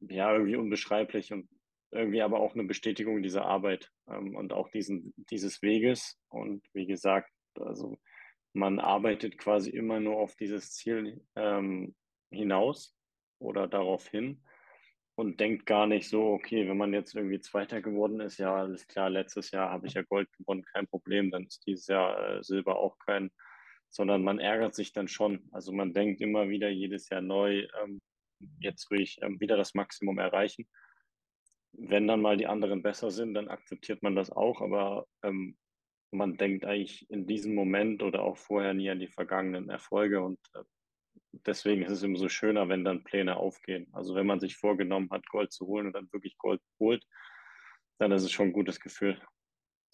ja 0.00 0.32
irgendwie 0.32 0.56
unbeschreiblich 0.56 1.32
und 1.32 1.48
irgendwie 1.90 2.22
aber 2.22 2.40
auch 2.40 2.54
eine 2.54 2.64
Bestätigung 2.64 3.22
dieser 3.22 3.44
Arbeit 3.44 3.90
ähm, 4.08 4.36
und 4.36 4.52
auch 4.52 4.68
diesen, 4.70 5.14
dieses 5.30 5.62
Weges. 5.62 6.18
Und 6.28 6.64
wie 6.72 6.86
gesagt, 6.86 7.30
also 7.58 7.98
man 8.52 8.78
arbeitet 8.78 9.38
quasi 9.38 9.70
immer 9.70 10.00
nur 10.00 10.16
auf 10.16 10.36
dieses 10.36 10.72
Ziel 10.72 11.24
ähm, 11.36 11.94
hinaus 12.30 12.94
oder 13.38 13.66
darauf 13.66 14.08
hin 14.08 14.42
und 15.18 15.40
denkt 15.40 15.66
gar 15.66 15.86
nicht 15.86 16.08
so, 16.08 16.26
okay, 16.26 16.68
wenn 16.68 16.76
man 16.76 16.92
jetzt 16.92 17.14
irgendwie 17.14 17.40
Zweiter 17.40 17.80
geworden 17.80 18.20
ist, 18.20 18.38
ja, 18.38 18.54
alles 18.54 18.86
klar, 18.86 19.10
letztes 19.10 19.50
Jahr 19.50 19.70
habe 19.70 19.86
ich 19.86 19.94
ja 19.94 20.02
Gold 20.02 20.28
gewonnen, 20.38 20.64
kein 20.72 20.86
Problem, 20.86 21.30
dann 21.30 21.44
ist 21.44 21.66
dieses 21.66 21.88
Jahr 21.88 22.36
äh, 22.36 22.42
Silber 22.44 22.76
auch 22.76 22.96
kein, 22.98 23.30
sondern 23.90 24.22
man 24.22 24.38
ärgert 24.38 24.74
sich 24.74 24.92
dann 24.92 25.08
schon. 25.08 25.48
Also 25.50 25.72
man 25.72 25.92
denkt 25.92 26.20
immer 26.20 26.48
wieder 26.48 26.68
jedes 26.68 27.08
Jahr 27.08 27.20
neu, 27.20 27.66
ähm, 27.82 28.00
jetzt 28.60 28.90
will 28.90 29.00
ich 29.00 29.18
ähm, 29.22 29.40
wieder 29.40 29.56
das 29.56 29.74
Maximum 29.74 30.18
erreichen. 30.18 30.68
Wenn 31.72 32.08
dann 32.08 32.22
mal 32.22 32.36
die 32.36 32.46
anderen 32.46 32.82
besser 32.82 33.10
sind, 33.10 33.34
dann 33.34 33.48
akzeptiert 33.48 34.02
man 34.02 34.16
das 34.16 34.30
auch, 34.30 34.60
aber 34.60 35.06
ähm, 35.22 35.56
man 36.10 36.36
denkt 36.36 36.64
eigentlich 36.64 37.08
in 37.10 37.26
diesem 37.26 37.54
Moment 37.54 38.02
oder 38.02 38.22
auch 38.22 38.36
vorher 38.36 38.74
nie 38.74 38.90
an 38.90 39.00
die 39.00 39.08
vergangenen 39.08 39.68
Erfolge 39.68 40.22
und 40.22 40.38
äh, 40.54 40.62
deswegen 41.46 41.82
ist 41.82 41.92
es 41.92 42.02
immer 42.02 42.18
so 42.18 42.28
schöner, 42.28 42.68
wenn 42.68 42.84
dann 42.84 43.04
Pläne 43.04 43.36
aufgehen. 43.36 43.88
Also 43.92 44.14
wenn 44.14 44.26
man 44.26 44.40
sich 44.40 44.56
vorgenommen 44.56 45.10
hat, 45.10 45.28
Gold 45.28 45.52
zu 45.52 45.66
holen 45.66 45.86
und 45.86 45.92
dann 45.92 46.12
wirklich 46.12 46.36
Gold 46.38 46.60
holt, 46.80 47.04
dann 47.98 48.12
ist 48.12 48.22
es 48.22 48.32
schon 48.32 48.48
ein 48.48 48.52
gutes 48.52 48.80
Gefühl. 48.80 49.20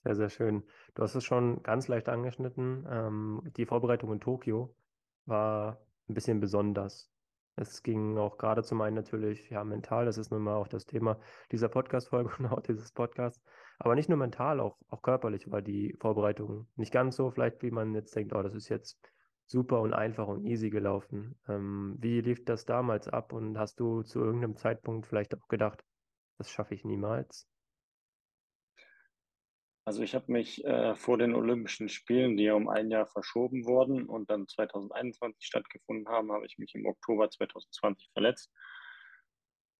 Sehr, 0.04 0.14
sehr 0.14 0.28
schön. 0.28 0.62
Du 0.94 1.02
hast 1.02 1.14
es 1.14 1.24
schon 1.24 1.62
ganz 1.62 1.88
leicht 1.88 2.08
angeschnitten. 2.08 2.86
Ähm, 2.88 3.42
die 3.56 3.66
Vorbereitung 3.66 4.12
in 4.12 4.20
Tokio 4.20 4.76
war 5.24 5.80
ein 6.08 6.14
bisschen 6.14 6.40
besonders. 6.40 7.10
Es 7.56 7.82
ging 7.82 8.18
auch 8.18 8.36
gerade 8.36 8.62
zum 8.62 8.80
einen 8.80 8.96
natürlich, 8.96 9.48
ja, 9.50 9.62
mental, 9.62 10.06
das 10.06 10.18
ist 10.18 10.30
nun 10.30 10.42
mal 10.42 10.56
auch 10.56 10.68
das 10.68 10.86
Thema 10.86 11.18
dieser 11.52 11.68
Podcast-Folge 11.68 12.30
und 12.38 12.46
auch 12.46 12.60
dieses 12.66 12.92
Podcasts. 12.92 13.40
Aber 13.78 13.94
nicht 13.94 14.08
nur 14.08 14.18
mental, 14.18 14.60
auch, 14.60 14.76
auch 14.88 15.02
körperlich 15.02 15.50
war 15.50 15.62
die 15.62 15.96
Vorbereitung 16.00 16.66
nicht 16.76 16.92
ganz 16.92 17.16
so, 17.16 17.30
vielleicht 17.30 17.62
wie 17.62 17.70
man 17.70 17.94
jetzt 17.94 18.14
denkt, 18.16 18.34
oh, 18.34 18.42
das 18.42 18.54
ist 18.54 18.68
jetzt 18.68 18.98
super 19.46 19.80
und 19.80 19.92
einfach 19.92 20.26
und 20.26 20.44
easy 20.44 20.70
gelaufen. 20.70 21.38
Ähm, 21.48 21.96
wie 21.98 22.20
lief 22.20 22.44
das 22.44 22.64
damals 22.64 23.08
ab 23.08 23.32
und 23.32 23.58
hast 23.58 23.78
du 23.78 24.02
zu 24.02 24.20
irgendeinem 24.20 24.56
Zeitpunkt 24.56 25.06
vielleicht 25.06 25.34
auch 25.34 25.48
gedacht, 25.48 25.84
das 26.38 26.50
schaffe 26.50 26.74
ich 26.74 26.84
niemals? 26.84 27.48
Also 29.86 30.02
ich 30.02 30.14
habe 30.14 30.32
mich 30.32 30.64
äh, 30.64 30.94
vor 30.94 31.18
den 31.18 31.34
Olympischen 31.34 31.90
Spielen, 31.90 32.38
die 32.38 32.44
ja 32.44 32.54
um 32.54 32.68
ein 32.68 32.90
Jahr 32.90 33.06
verschoben 33.06 33.66
wurden 33.66 34.06
und 34.06 34.30
dann 34.30 34.48
2021 34.48 35.44
stattgefunden 35.44 36.08
haben, 36.08 36.32
habe 36.32 36.46
ich 36.46 36.56
mich 36.56 36.74
im 36.74 36.86
Oktober 36.86 37.28
2020 37.28 38.10
verletzt. 38.12 38.50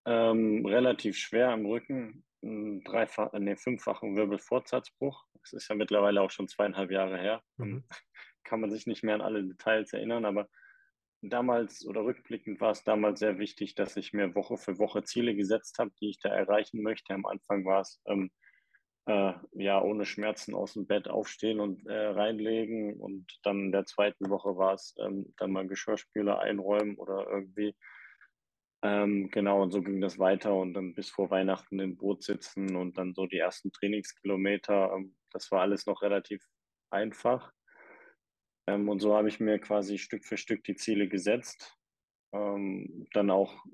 Ähm, 0.07 0.67
relativ 0.67 1.17
schwer 1.17 1.49
am 1.49 1.65
Rücken, 1.65 2.23
einen 2.43 2.85
dreifach, 2.85 3.33
nee, 3.33 3.57
fünffachen 3.57 4.17
Wirbelfortsatzbruch. 4.17 5.25
Das 5.41 5.55
ist 5.55 5.69
ja 5.69 5.75
mittlerweile 5.75 6.21
auch 6.21 6.31
schon 6.31 6.49
zweieinhalb 6.49 6.91
Jahre 6.91 7.19
her. 7.19 7.43
Mhm. 7.57 7.85
Kann 8.45 8.61
man 8.61 8.71
sich 8.71 8.87
nicht 8.87 9.03
mehr 9.03 9.15
an 9.15 9.23
alle 9.23 9.43
Details 9.43 9.95
erinnern, 9.95 10.27
aber 10.27 10.49
damals 11.23 11.87
oder 11.87 12.05
rückblickend 12.05 12.61
war 12.61 12.73
es 12.73 12.85
damals 12.85 13.21
sehr 13.21 13.39
wichtig, 13.39 13.75
dass 13.75 13.97
ich 13.97 14.13
mir 14.13 14.35
Woche 14.35 14.59
für 14.59 14.79
Woche 14.79 15.03
Ziele 15.05 15.35
gesetzt 15.35 15.79
habe, 15.79 15.93
die 15.99 16.11
ich 16.11 16.19
da 16.19 16.29
erreichen 16.29 16.83
möchte. 16.83 17.15
Am 17.15 17.25
Anfang 17.25 17.65
war 17.65 17.81
es 17.81 18.03
ähm, 18.05 18.31
äh, 19.07 19.33
ja 19.53 19.83
ohne 19.83 20.05
Schmerzen 20.05 20.55
aus 20.55 20.75
dem 20.75 20.87
Bett 20.87 21.09
aufstehen 21.09 21.61
und 21.61 21.87
äh, 21.87 22.07
reinlegen 22.07 23.01
und 23.01 23.39
dann 23.43 23.67
in 23.67 23.73
der 23.73 23.85
zweiten 23.85 24.31
Woche 24.31 24.57
war 24.57 24.75
es 24.75 24.95
ähm, 24.99 25.35
dann 25.37 25.53
mal 25.53 25.67
Geschirrspüler 25.67 26.41
einräumen 26.41 26.97
oder 26.97 27.27
irgendwie. 27.29 27.75
Ähm, 28.83 29.31
genau, 29.31 29.63
und 29.63 29.71
so 29.71 29.83
ging 29.83 30.01
das 30.01 30.19
weiter 30.19 30.55
und 30.55 30.75
dann 30.75 30.95
bis 30.95 31.09
vor 31.11 31.31
Weihnachten 31.31 31.81
im 31.81 31.97
Boot 31.97 32.23
sitzen 32.23 32.77
und 32.77 32.99
dann 32.99 33.15
so 33.15 33.27
die 33.27 33.39
ersten 33.39 33.73
Trainingskilometer. 33.73 34.93
Ähm, 34.95 35.17
das 35.31 35.51
war 35.51 35.63
alles 35.63 35.87
noch 35.87 36.03
relativ 36.03 36.47
einfach. 36.91 37.51
Ähm, 38.67 38.89
und 38.89 39.01
so 39.01 39.15
habe 39.15 39.29
ich 39.29 39.41
mir 39.41 39.59
quasi 39.59 39.99
Stück 39.99 40.25
für 40.25 40.37
Stück 40.37 40.65
die 40.65 40.77
Ziele 40.77 41.09
gesetzt. 41.09 41.77
Ähm, 42.33 43.07
dann 43.13 43.31
auch 43.31 43.65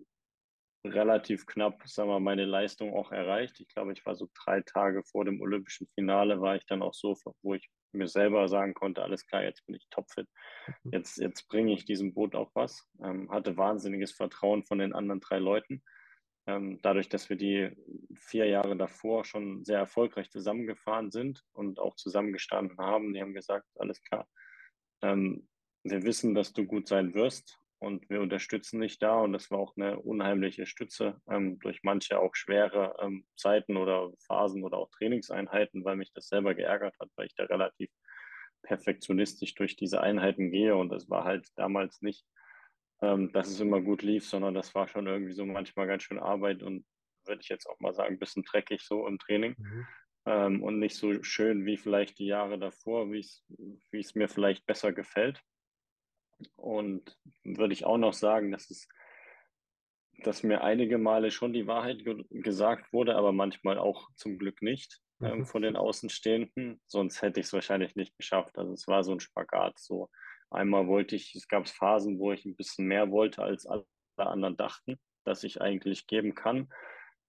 relativ 0.84 1.46
knapp, 1.46 1.86
sagen 1.86 2.08
wir, 2.08 2.20
meine 2.20 2.44
Leistung 2.44 2.94
auch 2.94 3.12
erreicht. 3.12 3.60
Ich 3.60 3.68
glaube, 3.68 3.92
ich 3.92 4.04
war 4.06 4.14
so 4.14 4.28
drei 4.44 4.62
Tage 4.62 5.02
vor 5.04 5.24
dem 5.24 5.40
olympischen 5.40 5.86
Finale, 5.94 6.40
war 6.40 6.56
ich 6.56 6.66
dann 6.66 6.82
auch 6.82 6.94
so, 6.94 7.16
wo 7.42 7.54
ich 7.54 7.68
mir 7.92 8.08
selber 8.08 8.48
sagen 8.48 8.72
konnte, 8.74 9.02
alles 9.02 9.26
klar, 9.26 9.42
jetzt 9.42 9.66
bin 9.66 9.74
ich 9.74 9.86
topfit. 9.90 10.28
Mhm. 10.84 10.92
Jetzt, 10.92 11.18
jetzt 11.18 11.48
bringe 11.48 11.72
ich 11.72 11.84
diesem 11.84 12.14
Boot 12.14 12.34
auch 12.34 12.50
was. 12.54 12.86
Ähm, 13.02 13.30
hatte 13.30 13.56
wahnsinniges 13.56 14.12
Vertrauen 14.12 14.64
von 14.64 14.78
den 14.78 14.92
anderen 14.92 15.20
drei 15.20 15.38
Leuten. 15.38 15.82
Ähm, 16.46 16.78
dadurch, 16.82 17.08
dass 17.08 17.28
wir 17.28 17.36
die 17.36 17.70
vier 18.14 18.46
Jahre 18.46 18.76
davor 18.76 19.24
schon 19.24 19.64
sehr 19.64 19.78
erfolgreich 19.78 20.30
zusammengefahren 20.30 21.10
sind 21.10 21.42
und 21.52 21.78
auch 21.78 21.96
zusammengestanden 21.96 22.78
haben, 22.78 23.12
die 23.12 23.20
haben 23.20 23.34
gesagt, 23.34 23.66
alles 23.76 24.02
klar, 24.02 24.26
ähm, 25.02 25.48
wir 25.82 26.02
wissen, 26.04 26.34
dass 26.34 26.52
du 26.52 26.64
gut 26.64 26.88
sein 26.88 27.14
wirst 27.14 27.58
und 27.80 28.08
wir 28.10 28.20
unterstützen 28.20 28.80
dich 28.80 28.98
da. 28.98 29.18
Und 29.20 29.32
das 29.32 29.50
war 29.50 29.58
auch 29.58 29.74
eine 29.76 29.98
unheimliche 29.98 30.66
Stütze 30.66 31.20
ähm, 31.28 31.58
durch 31.60 31.82
manche 31.82 32.20
auch 32.20 32.34
schwere 32.34 32.94
ähm, 33.00 33.24
Zeiten 33.36 33.76
oder 33.76 34.12
Phasen 34.26 34.62
oder 34.62 34.76
auch 34.76 34.90
Trainingseinheiten, 34.90 35.84
weil 35.84 35.96
mich 35.96 36.12
das 36.12 36.28
selber 36.28 36.54
geärgert 36.54 36.94
hat, 37.00 37.08
weil 37.16 37.26
ich 37.26 37.34
da 37.34 37.44
relativ 37.44 37.90
perfektionistisch 38.62 39.54
durch 39.54 39.76
diese 39.76 40.02
Einheiten 40.02 40.50
gehe. 40.50 40.76
Und 40.76 40.90
das 40.90 41.08
war 41.08 41.24
halt 41.24 41.48
damals 41.56 42.02
nicht, 42.02 42.24
ähm, 43.00 43.32
dass 43.32 43.48
es 43.48 43.60
immer 43.60 43.80
gut 43.80 44.02
lief, 44.02 44.28
sondern 44.28 44.52
das 44.52 44.74
war 44.74 44.86
schon 44.86 45.06
irgendwie 45.06 45.32
so 45.32 45.46
manchmal 45.46 45.86
ganz 45.86 46.02
schön 46.02 46.18
Arbeit 46.18 46.62
und 46.62 46.84
würde 47.24 47.40
ich 47.40 47.48
jetzt 47.48 47.66
auch 47.66 47.80
mal 47.80 47.94
sagen, 47.94 48.14
ein 48.14 48.18
bisschen 48.18 48.44
dreckig 48.44 48.82
so 48.82 49.06
im 49.06 49.18
Training. 49.18 49.54
Mhm. 49.58 49.86
Ähm, 50.26 50.62
und 50.62 50.78
nicht 50.78 50.96
so 50.96 51.22
schön 51.22 51.64
wie 51.64 51.78
vielleicht 51.78 52.18
die 52.18 52.26
Jahre 52.26 52.58
davor, 52.58 53.10
wie 53.10 53.20
es 53.20 54.14
mir 54.14 54.28
vielleicht 54.28 54.66
besser 54.66 54.92
gefällt. 54.92 55.40
Und 56.56 57.16
würde 57.44 57.72
ich 57.72 57.84
auch 57.84 57.98
noch 57.98 58.12
sagen, 58.12 58.50
dass 58.50 58.70
es, 58.70 58.88
dass 60.22 60.42
mir 60.42 60.62
einige 60.62 60.98
Male 60.98 61.30
schon 61.30 61.52
die 61.52 61.66
Wahrheit 61.66 62.04
ge 62.04 62.24
gesagt 62.30 62.92
wurde, 62.92 63.16
aber 63.16 63.32
manchmal 63.32 63.78
auch 63.78 64.08
zum 64.16 64.38
Glück 64.38 64.62
nicht 64.62 65.00
ähm, 65.20 65.38
mhm. 65.38 65.46
von 65.46 65.62
den 65.62 65.76
Außenstehenden. 65.76 66.80
Sonst 66.86 67.22
hätte 67.22 67.40
ich 67.40 67.46
es 67.46 67.52
wahrscheinlich 67.52 67.96
nicht 67.96 68.16
geschafft. 68.16 68.58
Also 68.58 68.72
es 68.72 68.86
war 68.88 69.04
so 69.04 69.12
ein 69.12 69.20
Spagat. 69.20 69.78
So 69.78 70.08
einmal 70.50 70.86
wollte 70.86 71.16
ich, 71.16 71.34
es 71.34 71.48
gab 71.48 71.68
Phasen, 71.68 72.18
wo 72.18 72.32
ich 72.32 72.44
ein 72.44 72.56
bisschen 72.56 72.86
mehr 72.86 73.10
wollte, 73.10 73.42
als 73.42 73.66
alle 73.66 73.84
anderen 74.16 74.56
dachten, 74.56 74.98
dass 75.24 75.44
ich 75.44 75.60
eigentlich 75.60 76.06
geben 76.06 76.34
kann. 76.34 76.68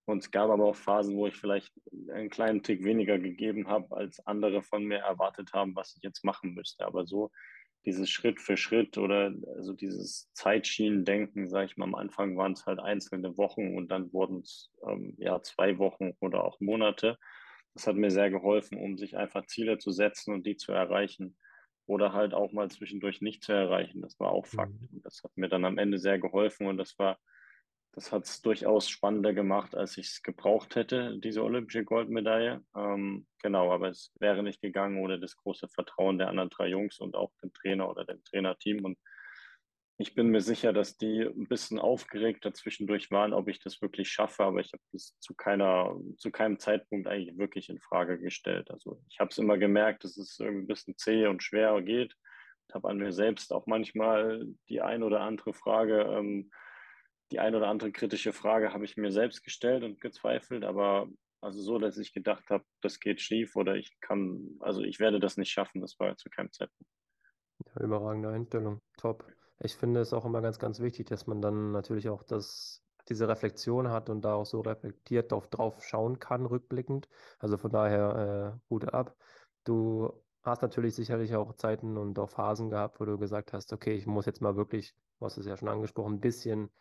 Und 0.05 0.23
es 0.23 0.31
gab 0.31 0.49
aber 0.49 0.65
auch 0.65 0.75
Phasen, 0.75 1.15
wo 1.15 1.27
ich 1.27 1.35
vielleicht 1.35 1.71
einen 2.11 2.29
kleinen 2.29 2.63
Tick 2.63 2.83
weniger 2.83 3.19
gegeben 3.19 3.67
habe, 3.67 3.95
als 3.95 4.19
andere 4.25 4.61
von 4.61 4.83
mir 4.83 4.97
erwartet 4.97 5.53
haben, 5.53 5.75
was 5.75 5.95
ich 5.95 6.03
jetzt 6.03 6.25
machen 6.25 6.53
müsste. 6.53 6.85
Aber 6.85 7.05
so 7.05 7.31
dieses 7.85 8.09
Schritt 8.09 8.39
für 8.39 8.57
Schritt 8.57 8.97
oder 8.97 9.33
also 9.55 9.73
dieses 9.73 10.31
Zeitschienendenken, 10.33 11.49
sage 11.49 11.65
ich 11.67 11.77
mal, 11.77 11.85
am 11.85 11.95
Anfang 11.95 12.37
waren 12.37 12.53
es 12.53 12.65
halt 12.65 12.79
einzelne 12.79 13.37
Wochen 13.37 13.75
und 13.75 13.89
dann 13.89 14.13
wurden 14.13 14.39
es 14.41 14.71
ähm, 14.87 15.15
ja 15.17 15.41
zwei 15.41 15.77
Wochen 15.77 16.11
oder 16.19 16.43
auch 16.43 16.59
Monate. 16.59 17.17
Das 17.73 17.87
hat 17.87 17.95
mir 17.95 18.11
sehr 18.11 18.29
geholfen, 18.29 18.77
um 18.77 18.97
sich 18.97 19.17
einfach 19.17 19.45
Ziele 19.45 19.77
zu 19.77 19.91
setzen 19.91 20.33
und 20.33 20.45
die 20.45 20.57
zu 20.57 20.71
erreichen 20.71 21.37
oder 21.87 22.13
halt 22.13 22.33
auch 22.33 22.51
mal 22.51 22.69
zwischendurch 22.69 23.21
nicht 23.21 23.43
zu 23.43 23.53
erreichen. 23.53 24.01
Das 24.01 24.19
war 24.19 24.31
auch 24.31 24.45
Fakt. 24.45 24.73
Mhm. 24.73 25.01
Das 25.03 25.21
hat 25.23 25.35
mir 25.35 25.49
dann 25.49 25.65
am 25.65 25.77
Ende 25.77 25.97
sehr 25.97 26.19
geholfen 26.19 26.67
und 26.67 26.77
das 26.77 26.97
war 26.99 27.19
das 27.93 28.11
hat 28.11 28.25
es 28.25 28.41
durchaus 28.41 28.89
spannender 28.89 29.33
gemacht, 29.33 29.75
als 29.75 29.97
ich 29.97 30.07
es 30.07 30.23
gebraucht 30.23 30.75
hätte, 30.75 31.17
diese 31.19 31.43
olympische 31.43 31.83
Goldmedaille. 31.83 32.63
Ähm, 32.75 33.27
genau, 33.41 33.71
aber 33.71 33.89
es 33.89 34.13
wäre 34.19 34.43
nicht 34.43 34.61
gegangen 34.61 34.97
ohne 34.99 35.19
das 35.19 35.35
große 35.35 35.67
Vertrauen 35.67 36.17
der 36.17 36.29
anderen 36.29 36.49
drei 36.49 36.67
Jungs 36.67 36.99
und 36.99 37.15
auch 37.15 37.31
dem 37.43 37.51
Trainer 37.53 37.89
oder 37.89 38.05
dem 38.05 38.23
Trainerteam. 38.23 38.85
Und 38.85 38.97
ich 39.97 40.15
bin 40.15 40.29
mir 40.29 40.39
sicher, 40.39 40.71
dass 40.71 40.97
die 40.97 41.21
ein 41.21 41.47
bisschen 41.47 41.79
aufgeregt 41.79 42.45
dazwischendurch 42.45 43.11
waren, 43.11 43.33
ob 43.33 43.49
ich 43.49 43.59
das 43.59 43.81
wirklich 43.81 44.09
schaffe, 44.09 44.43
aber 44.45 44.61
ich 44.61 44.71
habe 44.71 44.83
das 44.93 45.19
zu 45.19 45.35
keiner, 45.35 45.93
zu 46.17 46.31
keinem 46.31 46.59
Zeitpunkt 46.59 47.07
eigentlich 47.07 47.37
wirklich 47.37 47.69
in 47.69 47.79
Frage 47.79 48.17
gestellt. 48.19 48.71
Also 48.71 49.01
ich 49.09 49.19
habe 49.19 49.31
es 49.31 49.37
immer 49.37 49.57
gemerkt, 49.57 50.05
dass 50.05 50.17
es 50.17 50.39
irgendwie 50.39 50.63
ein 50.63 50.67
bisschen 50.67 50.97
zäh 50.97 51.27
und 51.27 51.43
schwer 51.43 51.79
geht. 51.81 52.15
Ich 52.69 52.73
habe 52.73 52.89
an 52.89 52.97
mir 52.97 53.11
selbst 53.11 53.51
auch 53.51 53.67
manchmal 53.67 54.45
die 54.69 54.81
ein 54.81 55.03
oder 55.03 55.19
andere 55.19 55.53
Frage 55.53 56.03
ähm, 56.03 56.49
die 57.31 57.39
ein 57.39 57.55
oder 57.55 57.67
andere 57.67 57.91
kritische 57.91 58.33
Frage 58.33 58.73
habe 58.73 58.85
ich 58.85 58.97
mir 58.97 59.11
selbst 59.11 59.43
gestellt 59.43 59.83
und 59.83 60.01
gezweifelt, 60.01 60.63
aber 60.63 61.07
also 61.41 61.61
so, 61.61 61.79
dass 61.79 61.97
ich 61.97 62.13
gedacht 62.13 62.49
habe, 62.49 62.63
das 62.81 62.99
geht 62.99 63.19
schief 63.19 63.55
oder 63.55 63.75
ich 63.75 63.99
kann, 63.99 64.57
also 64.59 64.81
ich 64.81 64.99
werde 64.99 65.19
das 65.19 65.37
nicht 65.37 65.51
schaffen, 65.51 65.81
das 65.81 65.99
war 65.99 66.15
zu 66.15 66.29
keinem 66.29 66.51
Zeitpunkt. 66.51 66.91
Ja, 67.65 67.81
überragende 67.81 68.29
Einstellung, 68.29 68.81
top. 68.97 69.25
Ich 69.59 69.75
finde 69.75 70.01
es 70.01 70.13
auch 70.13 70.25
immer 70.25 70.41
ganz, 70.41 70.59
ganz 70.59 70.79
wichtig, 70.79 71.07
dass 71.07 71.27
man 71.27 71.41
dann 71.41 71.71
natürlich 71.71 72.09
auch 72.09 72.23
das, 72.23 72.83
diese 73.09 73.27
Reflexion 73.27 73.89
hat 73.89 74.09
und 74.09 74.21
da 74.21 74.35
auch 74.35 74.45
so 74.45 74.61
reflektiert 74.61 75.31
drauf, 75.31 75.47
drauf 75.47 75.83
schauen 75.83 76.19
kann, 76.19 76.45
rückblickend. 76.45 77.07
Also 77.39 77.57
von 77.57 77.71
daher 77.71 78.59
äh, 78.59 78.69
Hut 78.69 78.91
ab. 78.93 79.15
Du 79.63 80.11
hast 80.43 80.61
natürlich 80.61 80.95
sicherlich 80.95 81.35
auch 81.35 81.53
Zeiten 81.53 81.97
und 81.97 82.17
auch 82.17 82.29
Phasen 82.29 82.69
gehabt, 82.69 82.99
wo 82.99 83.05
du 83.05 83.17
gesagt 83.17 83.53
hast, 83.53 83.73
okay, 83.73 83.93
ich 83.93 84.07
muss 84.07 84.25
jetzt 84.25 84.41
mal 84.41 84.55
wirklich, 84.55 84.95
du 85.19 85.25
hast 85.25 85.37
es 85.37 85.45
ja 85.45 85.57
schon 85.57 85.69
angesprochen, 85.69 86.15
ein 86.15 86.21
bisschen 86.21 86.71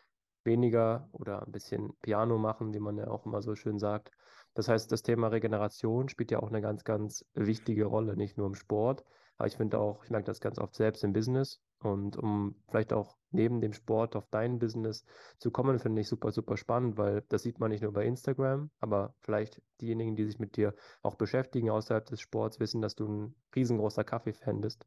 weniger 0.43 1.09
oder 1.11 1.45
ein 1.45 1.51
bisschen 1.51 1.93
Piano 2.01 2.37
machen, 2.37 2.73
wie 2.73 2.79
man 2.79 2.97
ja 2.97 3.07
auch 3.07 3.25
immer 3.25 3.41
so 3.41 3.55
schön 3.55 3.79
sagt. 3.79 4.11
Das 4.53 4.67
heißt, 4.67 4.91
das 4.91 5.03
Thema 5.03 5.27
Regeneration 5.27 6.09
spielt 6.09 6.31
ja 6.31 6.39
auch 6.39 6.49
eine 6.49 6.61
ganz, 6.61 6.83
ganz 6.83 7.25
wichtige 7.33 7.85
Rolle, 7.85 8.17
nicht 8.17 8.37
nur 8.37 8.47
im 8.47 8.55
Sport, 8.55 9.03
aber 9.37 9.47
ich 9.47 9.57
finde 9.57 9.79
auch, 9.79 10.03
ich 10.03 10.11
merke 10.11 10.25
das 10.25 10.41
ganz 10.41 10.59
oft 10.59 10.75
selbst 10.75 11.03
im 11.03 11.13
Business 11.13 11.61
und 11.79 12.17
um 12.17 12.55
vielleicht 12.69 12.93
auch 12.93 13.17
neben 13.31 13.61
dem 13.61 13.73
Sport 13.73 14.15
auf 14.15 14.27
dein 14.29 14.59
Business 14.59 15.05
zu 15.37 15.51
kommen, 15.51 15.79
finde 15.79 16.01
ich 16.01 16.07
super, 16.07 16.31
super 16.31 16.57
spannend, 16.57 16.97
weil 16.97 17.23
das 17.29 17.43
sieht 17.43 17.59
man 17.59 17.71
nicht 17.71 17.81
nur 17.81 17.93
bei 17.93 18.05
Instagram, 18.05 18.69
aber 18.79 19.15
vielleicht 19.21 19.61
diejenigen, 19.79 20.15
die 20.15 20.25
sich 20.25 20.37
mit 20.37 20.57
dir 20.57 20.75
auch 21.01 21.15
beschäftigen 21.15 21.69
außerhalb 21.69 22.05
des 22.05 22.21
Sports, 22.21 22.59
wissen, 22.59 22.81
dass 22.81 22.95
du 22.95 23.07
ein 23.07 23.35
riesengroßer 23.55 24.03
Kaffee-Fan 24.03 24.61
bist. 24.61 24.85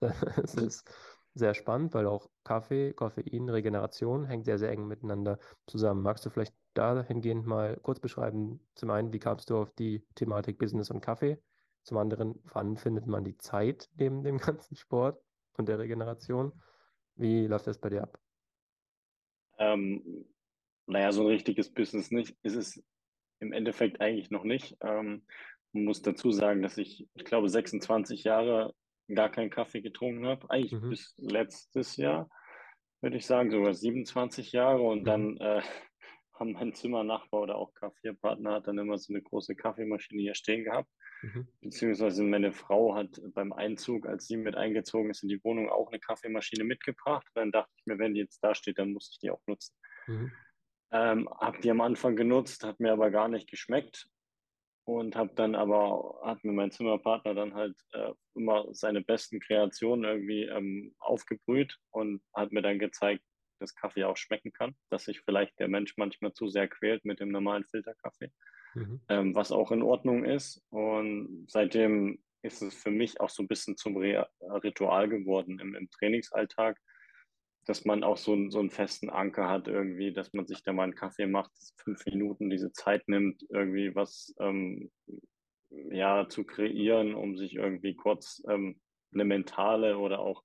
Das 0.36 0.54
ist 0.56 0.90
sehr 1.34 1.54
spannend, 1.54 1.94
weil 1.94 2.06
auch 2.06 2.28
Kaffee, 2.44 2.92
Koffein, 2.92 3.48
Regeneration 3.48 4.26
hängt 4.26 4.44
sehr, 4.44 4.58
sehr 4.58 4.70
eng 4.70 4.86
miteinander 4.86 5.38
zusammen. 5.66 6.02
Magst 6.02 6.26
du 6.26 6.30
vielleicht 6.30 6.54
dahingehend 6.74 7.46
mal 7.46 7.78
kurz 7.82 8.00
beschreiben, 8.00 8.60
zum 8.74 8.90
einen, 8.90 9.12
wie 9.12 9.18
kamst 9.18 9.50
du 9.50 9.56
auf 9.56 9.70
die 9.72 10.04
Thematik 10.14 10.58
Business 10.58 10.90
und 10.90 11.00
Kaffee? 11.00 11.38
Zum 11.84 11.98
anderen, 11.98 12.40
wann 12.44 12.76
findet 12.76 13.06
man 13.06 13.24
die 13.24 13.36
Zeit 13.38 13.88
neben 13.96 14.22
dem 14.22 14.38
ganzen 14.38 14.76
Sport 14.76 15.22
und 15.56 15.68
der 15.68 15.78
Regeneration? 15.78 16.52
Wie 17.16 17.46
läuft 17.46 17.66
das 17.66 17.78
bei 17.78 17.90
dir 17.90 18.02
ab? 18.02 18.18
Ähm, 19.58 20.26
naja, 20.86 21.12
so 21.12 21.22
ein 21.22 21.28
richtiges 21.28 21.72
Business 21.72 22.10
nicht, 22.10 22.36
ist 22.42 22.56
es 22.56 22.82
im 23.40 23.52
Endeffekt 23.52 24.00
eigentlich 24.00 24.30
noch 24.30 24.44
nicht. 24.44 24.76
Ähm, 24.80 25.26
muss 25.72 26.02
dazu 26.02 26.30
sagen, 26.30 26.62
dass 26.62 26.76
ich, 26.78 27.08
ich 27.14 27.24
glaube, 27.24 27.48
26 27.48 28.24
Jahre 28.24 28.74
gar 29.14 29.30
keinen 29.30 29.50
Kaffee 29.50 29.80
getrunken 29.80 30.26
habe. 30.26 30.48
Eigentlich 30.50 30.72
mhm. 30.72 30.90
bis 30.90 31.14
letztes 31.18 31.96
Jahr, 31.96 32.28
würde 33.00 33.16
ich 33.16 33.26
sagen, 33.26 33.50
sogar 33.50 33.74
27 33.74 34.52
Jahre. 34.52 34.82
Und 34.82 35.00
mhm. 35.00 35.04
dann 35.04 35.36
äh, 35.38 35.62
haben 36.34 36.52
mein 36.52 36.74
Zimmernachbar 36.74 37.42
oder 37.42 37.56
auch 37.56 37.72
Kaffeepartner 37.74 38.54
hat 38.54 38.66
dann 38.66 38.78
immer 38.78 38.98
so 38.98 39.12
eine 39.12 39.22
große 39.22 39.54
Kaffeemaschine 39.54 40.22
hier 40.22 40.34
stehen 40.34 40.64
gehabt. 40.64 40.90
Mhm. 41.22 41.46
Beziehungsweise 41.60 42.22
meine 42.24 42.52
Frau 42.52 42.94
hat 42.94 43.20
beim 43.34 43.52
Einzug, 43.52 44.06
als 44.06 44.26
sie 44.26 44.36
mit 44.36 44.56
eingezogen 44.56 45.10
ist 45.10 45.22
in 45.22 45.28
die 45.28 45.42
Wohnung, 45.44 45.68
auch 45.68 45.90
eine 45.90 46.00
Kaffeemaschine 46.00 46.64
mitgebracht. 46.64 47.26
Und 47.34 47.40
dann 47.40 47.52
dachte 47.52 47.72
ich 47.76 47.86
mir, 47.86 47.98
wenn 47.98 48.14
die 48.14 48.20
jetzt 48.20 48.40
da 48.42 48.54
steht, 48.54 48.78
dann 48.78 48.92
muss 48.92 49.10
ich 49.12 49.18
die 49.18 49.30
auch 49.30 49.42
nutzen. 49.46 49.74
Mhm. 50.06 50.32
Ähm, 50.90 51.28
habe 51.40 51.60
die 51.60 51.70
am 51.70 51.80
Anfang 51.80 52.16
genutzt, 52.16 52.64
hat 52.64 52.80
mir 52.80 52.92
aber 52.92 53.10
gar 53.10 53.28
nicht 53.28 53.48
geschmeckt 53.48 54.08
und 54.84 55.14
habe 55.16 55.32
dann 55.34 55.54
aber, 55.54 56.20
hat 56.24 56.42
mir 56.44 56.52
mein 56.52 56.70
Zimmerpartner 56.70 57.34
dann 57.34 57.54
halt 57.54 57.76
äh, 57.92 58.12
immer 58.34 58.66
seine 58.72 59.00
besten 59.00 59.40
Kreationen 59.40 60.04
irgendwie 60.04 60.44
ähm, 60.44 60.94
aufgebrüht 60.98 61.78
und 61.90 62.22
hat 62.34 62.52
mir 62.52 62.62
dann 62.62 62.78
gezeigt, 62.78 63.22
dass 63.60 63.76
Kaffee 63.76 64.04
auch 64.04 64.16
schmecken 64.16 64.52
kann, 64.52 64.74
dass 64.90 65.04
sich 65.04 65.20
vielleicht 65.20 65.58
der 65.60 65.68
Mensch 65.68 65.96
manchmal 65.96 66.32
zu 66.32 66.48
sehr 66.48 66.68
quält 66.68 67.04
mit 67.04 67.20
dem 67.20 67.30
normalen 67.30 67.64
Filterkaffee, 67.64 68.32
mhm. 68.74 69.00
ähm, 69.08 69.34
was 69.34 69.52
auch 69.52 69.70
in 69.70 69.82
Ordnung 69.82 70.24
ist. 70.24 70.60
Und 70.70 71.46
seitdem 71.48 72.18
ist 72.42 72.60
es 72.60 72.74
für 72.74 72.90
mich 72.90 73.20
auch 73.20 73.30
so 73.30 73.42
ein 73.42 73.48
bisschen 73.48 73.76
zum 73.76 73.96
Re 73.96 74.28
Ritual 74.40 75.08
geworden 75.08 75.60
im, 75.60 75.76
im 75.76 75.88
Trainingsalltag, 75.90 76.76
dass 77.64 77.84
man 77.84 78.02
auch 78.02 78.16
so, 78.16 78.50
so 78.50 78.58
einen 78.58 78.70
festen 78.70 79.08
Anker 79.10 79.48
hat 79.48 79.68
irgendwie, 79.68 80.12
dass 80.12 80.32
man 80.32 80.46
sich 80.46 80.62
da 80.62 80.72
mal 80.72 80.84
einen 80.84 80.94
Kaffee 80.94 81.26
macht, 81.26 81.52
fünf 81.76 82.04
Minuten 82.06 82.50
diese 82.50 82.72
Zeit 82.72 83.06
nimmt, 83.08 83.44
irgendwie 83.50 83.94
was 83.94 84.34
ähm, 84.40 84.90
ja, 85.90 86.28
zu 86.28 86.44
kreieren, 86.44 87.14
um 87.14 87.36
sich 87.36 87.54
irgendwie 87.54 87.94
kurz 87.94 88.42
ähm, 88.48 88.80
eine 89.12 89.24
mentale 89.24 89.98
oder 89.98 90.18
auch, 90.18 90.42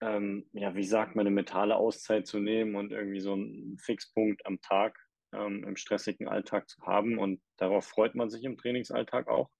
ähm, 0.00 0.46
ja, 0.52 0.74
wie 0.74 0.84
sagt 0.84 1.14
man, 1.14 1.26
eine 1.26 1.34
mentale 1.34 1.76
Auszeit 1.76 2.26
zu 2.26 2.40
nehmen 2.40 2.74
und 2.74 2.92
irgendwie 2.92 3.20
so 3.20 3.34
einen 3.34 3.78
Fixpunkt 3.78 4.44
am 4.46 4.60
Tag 4.60 4.98
ähm, 5.32 5.64
im 5.64 5.76
stressigen 5.76 6.28
Alltag 6.28 6.68
zu 6.68 6.82
haben. 6.82 7.18
Und 7.18 7.40
darauf 7.56 7.86
freut 7.86 8.14
man 8.14 8.30
sich 8.30 8.44
im 8.44 8.56
Trainingsalltag 8.56 9.28
auch. 9.28 9.50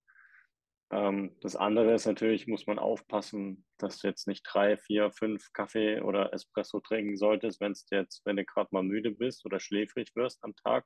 Ähm, 0.93 1.35
das 1.41 1.57
andere 1.57 1.95
ist 1.95 2.07
natürlich, 2.07 2.47
muss 2.47 2.67
man 2.67 2.79
aufpassen, 2.79 3.65
dass 3.79 3.99
du 3.99 4.09
jetzt 4.09 4.29
nicht 4.29 4.45
drei, 4.49 4.77
vier, 4.77 5.11
fünf 5.11 5.53
Kaffee 5.55 6.01
oder 6.03 6.33
Espresso 6.35 6.81
trinken 6.81 7.17
solltest, 7.17 7.61
wenn 7.61 7.73
es 7.73 7.87
jetzt, 7.91 8.21
wenn 8.27 8.37
du 8.37 8.45
gerade 8.45 8.69
mal 8.73 8.83
müde 8.83 9.11
bist 9.11 9.45
oder 9.47 9.59
schläfrig 9.59 10.15
wirst 10.15 10.45
am 10.45 10.55
Tag, 10.57 10.85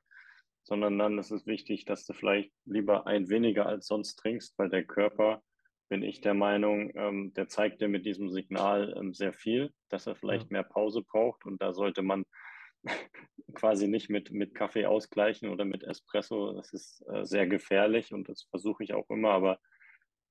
sondern 0.63 0.97
dann 0.97 1.19
ist 1.19 1.31
es 1.31 1.45
wichtig, 1.45 1.85
dass 1.85 2.05
du 2.05 2.13
vielleicht 2.13 2.51
lieber 2.65 3.05
ein 3.05 3.29
weniger 3.29 3.65
als 3.65 3.87
sonst 3.87 4.15
trinkst, 4.15 4.57
weil 4.57 4.69
der 4.69 4.85
Körper, 4.85 5.43
bin 5.89 6.03
ich 6.03 6.21
der 6.21 6.33
Meinung, 6.33 6.91
ähm, 6.95 7.33
der 7.33 7.47
zeigt 7.47 7.81
dir 7.81 7.87
mit 7.87 8.05
diesem 8.05 8.29
Signal 8.29 8.93
ähm, 8.97 9.13
sehr 9.13 9.33
viel, 9.33 9.71
dass 9.89 10.07
er 10.07 10.15
vielleicht 10.15 10.51
mehr 10.51 10.63
Pause 10.63 11.01
braucht 11.01 11.45
und 11.45 11.61
da 11.61 11.73
sollte 11.73 12.01
man 12.01 12.25
quasi 13.55 13.87
nicht 13.87 14.09
mit, 14.09 14.31
mit 14.31 14.53
Kaffee 14.53 14.85
ausgleichen 14.85 15.49
oder 15.49 15.65
mit 15.65 15.83
Espresso. 15.83 16.53
Das 16.53 16.73
ist 16.73 17.05
äh, 17.07 17.25
sehr 17.25 17.47
gefährlich 17.47 18.13
und 18.13 18.27
das 18.27 18.43
versuche 18.49 18.83
ich 18.83 18.93
auch 18.93 19.09
immer, 19.09 19.31
aber 19.31 19.59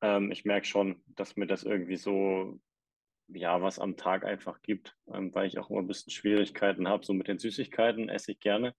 ähm, 0.02 0.30
ich 0.30 0.44
merke 0.44 0.66
schon, 0.66 1.02
dass 1.06 1.36
mir 1.36 1.46
das 1.46 1.62
irgendwie 1.62 1.96
so, 1.96 2.60
ja, 3.28 3.60
was 3.62 3.78
am 3.78 3.96
Tag 3.96 4.24
einfach 4.24 4.62
gibt, 4.62 4.96
ähm, 5.12 5.34
weil 5.34 5.46
ich 5.46 5.58
auch 5.58 5.70
immer 5.70 5.80
ein 5.80 5.86
bisschen 5.86 6.12
Schwierigkeiten 6.12 6.88
habe. 6.88 7.04
So 7.04 7.12
mit 7.12 7.28
den 7.28 7.38
Süßigkeiten 7.38 8.08
esse 8.08 8.32
ich 8.32 8.40
gerne 8.40 8.74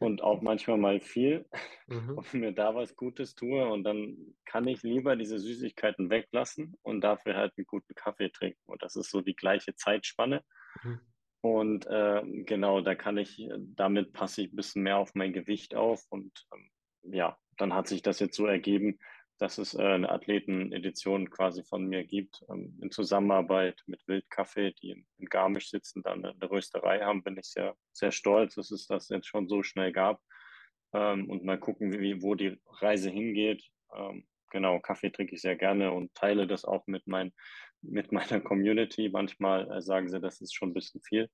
und 0.00 0.22
auch 0.22 0.42
manchmal 0.42 0.78
mal 0.78 1.00
viel 1.00 1.46
mhm. 1.86 2.18
und 2.18 2.34
mir 2.34 2.52
da 2.52 2.74
was 2.74 2.96
Gutes 2.96 3.34
tue. 3.34 3.66
Und 3.66 3.84
dann 3.84 4.16
kann 4.44 4.66
ich 4.68 4.82
lieber 4.82 5.16
diese 5.16 5.38
Süßigkeiten 5.38 6.10
weglassen 6.10 6.76
und 6.82 7.00
dafür 7.00 7.36
halt 7.36 7.52
einen 7.56 7.66
guten 7.66 7.94
Kaffee 7.94 8.30
trinken. 8.30 8.60
Und 8.66 8.82
das 8.82 8.96
ist 8.96 9.10
so 9.10 9.20
die 9.20 9.36
gleiche 9.36 9.74
Zeitspanne. 9.74 10.42
Mhm. 10.82 11.00
Und 11.40 11.86
äh, 11.86 12.22
genau, 12.44 12.80
da 12.80 12.94
kann 12.94 13.18
ich, 13.18 13.48
damit 13.58 14.12
passe 14.12 14.42
ich 14.42 14.52
ein 14.52 14.56
bisschen 14.56 14.82
mehr 14.82 14.96
auf 14.96 15.14
mein 15.14 15.32
Gewicht 15.32 15.74
auf. 15.74 16.04
Und 16.08 16.46
ähm, 16.52 16.70
ja, 17.12 17.36
dann 17.58 17.74
hat 17.74 17.86
sich 17.86 18.02
das 18.02 18.18
jetzt 18.18 18.36
so 18.36 18.46
ergeben, 18.46 18.98
dass 19.44 19.58
es 19.58 19.74
äh, 19.74 19.82
eine 19.82 20.08
Athletenedition 20.08 21.28
quasi 21.28 21.62
von 21.64 21.84
mir 21.86 22.02
gibt, 22.02 22.42
ähm, 22.48 22.78
in 22.80 22.90
Zusammenarbeit 22.90 23.78
mit 23.84 24.00
Wildkaffee, 24.08 24.72
die 24.80 24.92
in, 24.92 25.06
in 25.18 25.26
Garmisch 25.26 25.68
sitzen, 25.68 26.02
dann 26.02 26.24
eine, 26.24 26.34
eine 26.34 26.50
Rösterei 26.50 27.00
haben, 27.00 27.22
bin 27.22 27.36
ich 27.36 27.44
sehr, 27.44 27.76
sehr 27.92 28.10
stolz, 28.10 28.54
dass 28.54 28.70
es 28.70 28.86
das 28.86 29.10
jetzt 29.10 29.26
schon 29.26 29.46
so 29.46 29.62
schnell 29.62 29.92
gab. 29.92 30.22
Ähm, 30.94 31.28
und 31.28 31.44
mal 31.44 31.58
gucken, 31.58 31.92
wie, 31.92 32.22
wo 32.22 32.34
die 32.34 32.58
Reise 32.80 33.10
hingeht. 33.10 33.62
Ähm, 33.94 34.26
genau, 34.50 34.80
Kaffee 34.80 35.10
trinke 35.10 35.34
ich 35.34 35.42
sehr 35.42 35.56
gerne 35.56 35.92
und 35.92 36.14
teile 36.14 36.46
das 36.46 36.64
auch 36.64 36.86
mit, 36.86 37.06
mein, 37.06 37.34
mit 37.82 38.12
meiner 38.12 38.40
Community. 38.40 39.10
Manchmal 39.10 39.70
äh, 39.70 39.82
sagen 39.82 40.08
sie, 40.08 40.20
das 40.20 40.40
ist 40.40 40.54
schon 40.54 40.70
ein 40.70 40.74
bisschen 40.74 41.02
viel. 41.02 41.28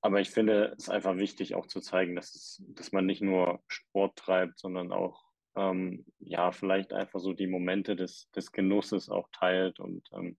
Aber 0.00 0.20
ich 0.20 0.30
finde 0.30 0.76
es 0.78 0.88
einfach 0.88 1.16
wichtig, 1.16 1.56
auch 1.56 1.66
zu 1.66 1.80
zeigen, 1.80 2.14
dass, 2.14 2.36
es, 2.36 2.62
dass 2.68 2.92
man 2.92 3.04
nicht 3.04 3.20
nur 3.20 3.64
Sport 3.66 4.14
treibt, 4.14 4.60
sondern 4.60 4.92
auch 4.92 5.25
ähm, 5.56 6.04
ja, 6.18 6.52
vielleicht 6.52 6.92
einfach 6.92 7.20
so 7.20 7.32
die 7.32 7.46
Momente 7.46 7.96
des, 7.96 8.30
des 8.30 8.52
Genusses 8.52 9.08
auch 9.08 9.28
teilt 9.32 9.80
und 9.80 10.08
ähm, 10.12 10.36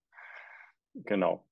genau. 0.94 1.44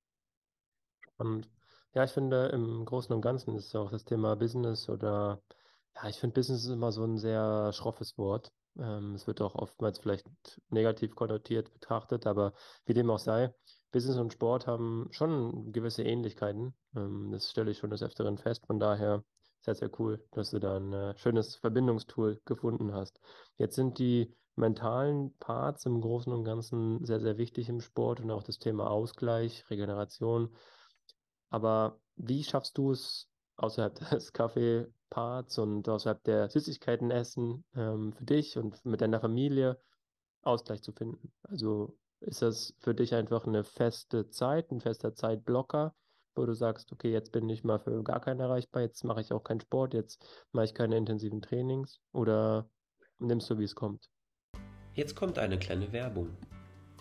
Und 1.19 1.49
ja, 1.95 2.05
ich 2.05 2.13
finde, 2.13 2.47
im 2.49 2.85
Großen 2.85 3.15
und 3.15 3.23
Ganzen 3.23 3.57
ist 3.57 3.75
auch 3.75 3.91
das 3.91 4.05
Thema 4.05 4.37
Business 4.37 4.89
oder 4.89 5.43
ja, 5.95 6.09
ich 6.09 6.19
finde, 6.19 6.35
Business 6.35 6.65
ist 6.65 6.71
immer 6.71 6.93
so 6.93 7.05
ein 7.05 7.19
sehr 7.19 7.73
schroffes 7.73 8.19
Wort. 8.19 8.53
Ähm, 8.79 9.15
es 9.15 9.27
wird 9.27 9.41
auch 9.41 9.55
oftmals 9.55 9.99
vielleicht 9.99 10.27
negativ 10.69 11.15
konnotiert 11.15 11.73
betrachtet, 11.73 12.27
aber 12.27 12.53
wie 12.85 12.95
dem 12.95 13.11
auch 13.11 13.19
sei, 13.19 13.55
Business 13.93 14.19
und 14.19 14.33
Sport 14.33 14.67
haben 14.67 15.09
schon 15.11 15.73
gewisse 15.73 16.03
Ähnlichkeiten. 16.03 16.75
Ähm, 16.95 17.31
das 17.33 17.51
stelle 17.51 17.71
ich 17.71 17.79
schon 17.79 17.91
des 17.91 18.03
Öfteren 18.03 18.37
fest. 18.37 18.67
Von 18.67 18.79
daher 18.79 19.25
sehr, 19.67 19.75
sehr 19.75 19.91
cool, 19.99 20.25
dass 20.31 20.51
du 20.51 20.61
da 20.61 20.77
ein 20.77 20.93
äh, 20.93 21.19
schönes 21.19 21.57
Verbindungstool 21.57 22.41
gefunden 22.45 22.95
hast. 22.95 23.21
Jetzt 23.57 23.75
sind 23.75 23.99
die 23.99 24.33
mentalen 24.55 25.37
Parts 25.39 25.87
im 25.87 26.01
Großen 26.01 26.33
und 26.33 26.45
Ganzen 26.45 27.05
sehr, 27.05 27.21
sehr 27.21 27.37
wichtig 27.37 27.69
im 27.69 27.81
Sport 27.81 28.21
und 28.21 28.31
auch 28.31 28.45
das 28.45 28.59
Thema 28.59 28.89
Ausgleich, 28.89 29.69
Regeneration. 29.69 30.55
Aber 31.51 31.99
wie 32.15 32.45
schaffst 32.45 32.79
du 32.79 32.93
es 32.93 33.29
außerhalb 33.57 33.99
des 34.11 34.33
Kaffeeparts 34.33 35.59
und 35.59 35.89
außerhalb 35.89 36.23
der 36.23 36.49
Süßigkeiten 36.49 37.11
essen 37.11 37.65
ähm, 37.75 38.13
für 38.13 38.25
dich 38.25 38.57
und 38.57 38.85
mit 38.85 39.01
deiner 39.01 39.21
Familie 39.21 39.79
Ausgleich 40.43 40.81
zu 40.83 40.93
finden? 40.93 41.33
Also 41.43 41.99
ist 42.21 42.41
das 42.41 42.73
für 42.79 42.95
dich 42.95 43.15
einfach 43.15 43.47
eine 43.47 43.65
feste 43.65 44.31
Zeit, 44.31 44.71
ein 44.71 44.81
fester 44.81 45.13
Zeitblocker? 45.13 45.93
Wo 46.37 46.46
du 46.46 46.55
sagst, 46.55 46.92
okay, 46.92 47.11
jetzt 47.11 47.33
bin 47.33 47.49
ich 47.49 47.64
mal 47.64 47.79
für 47.79 48.03
gar 48.03 48.20
keinen 48.20 48.40
erreichbar, 48.40 48.83
jetzt 48.83 49.05
mache 49.05 49.20
ich 49.20 49.33
auch 49.33 49.42
keinen 49.42 49.61
Sport, 49.61 49.94
jetzt 49.94 50.25
mache 50.53 50.66
ich 50.66 50.75
keine 50.75 50.96
intensiven 50.96 51.42
Trainings 51.42 52.01
oder 52.12 52.68
nimmst 53.18 53.51
du, 53.51 53.59
wie 53.59 53.64
es 53.64 53.75
kommt? 53.75 54.11
Jetzt 54.94 55.14
kommt 55.14 55.38
eine 55.38 55.59
kleine 55.59 55.92
Werbung. 55.92 56.37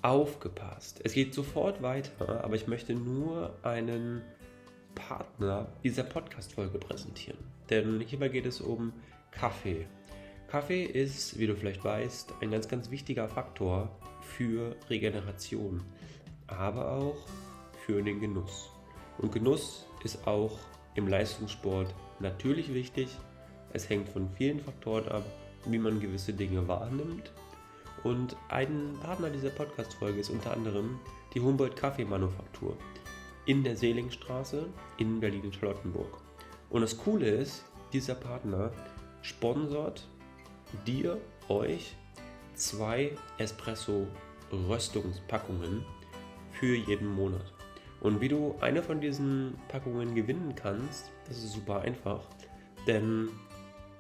Aufgepasst. 0.02 1.02
Es 1.04 1.14
geht 1.14 1.34
sofort 1.34 1.82
weiter, 1.82 2.44
aber 2.44 2.56
ich 2.56 2.68
möchte 2.68 2.94
nur 2.94 3.54
einen 3.64 4.22
Partner 4.94 5.68
dieser 5.84 6.04
Podcast-Folge 6.04 6.78
präsentieren. 6.78 7.40
Denn 7.70 8.00
hierbei 8.02 8.30
geht 8.30 8.46
es 8.46 8.62
um 8.62 8.94
Kaffee. 9.32 9.88
Kaffee 10.48 10.84
ist, 10.84 11.40
wie 11.40 11.48
du 11.48 11.56
vielleicht 11.56 11.84
weißt, 11.84 12.36
ein 12.42 12.52
ganz, 12.52 12.68
ganz 12.68 12.92
wichtiger 12.92 13.28
Faktor 13.28 13.90
für 14.22 14.76
Regeneration, 14.90 15.82
aber 16.48 16.92
auch 16.92 17.18
für 17.86 18.02
den 18.02 18.20
Genuss. 18.20 18.75
Und 19.18 19.32
Genuss 19.32 19.86
ist 20.04 20.28
auch 20.28 20.58
im 20.96 21.08
Leistungssport 21.08 21.94
natürlich 22.20 22.74
wichtig. 22.74 23.10
Es 23.74 23.90
hängt 23.90 24.10
von 24.10 24.30
vielen 24.30 24.60
Faktoren 24.60 25.08
ab, 25.10 25.26
wie 25.66 25.78
man 25.78 26.00
gewisse 26.00 26.34
Dinge 26.34 26.68
wahrnimmt. 26.68 27.32
Und 28.04 28.36
ein 28.50 28.98
Partner 29.02 29.30
dieser 29.30 29.50
Podcast-Folge 29.50 30.20
ist 30.20 30.30
unter 30.30 30.52
anderem 30.52 31.00
die 31.34 31.40
Humboldt 31.40 31.76
Kaffeemanufaktur 31.76 32.78
in 33.46 33.64
der 33.64 33.76
Seelingstraße 33.76 34.68
in 34.98 35.20
Berlin-Charlottenburg. 35.20 36.22
Und 36.70 36.82
das 36.82 36.98
Coole 36.98 37.28
ist, 37.28 37.66
dieser 37.94 38.16
Partner 38.16 38.72
sponsort 39.22 40.08
dir, 40.86 41.22
euch, 41.48 41.96
zwei 42.54 43.16
Espresso-Röstungspackungen 43.38 45.86
für 46.52 46.76
jeden 46.76 47.08
Monat. 47.08 47.55
Und 48.06 48.22
wie 48.22 48.28
du 48.28 48.54
eine 48.62 48.84
von 48.84 49.02
diesen 49.02 49.56
Packungen 49.68 50.14
gewinnen 50.14 50.54
kannst, 50.56 51.12
das 51.28 51.40
ist 51.40 51.54
super 51.54 51.82
einfach, 51.82 52.30
denn 52.86 53.30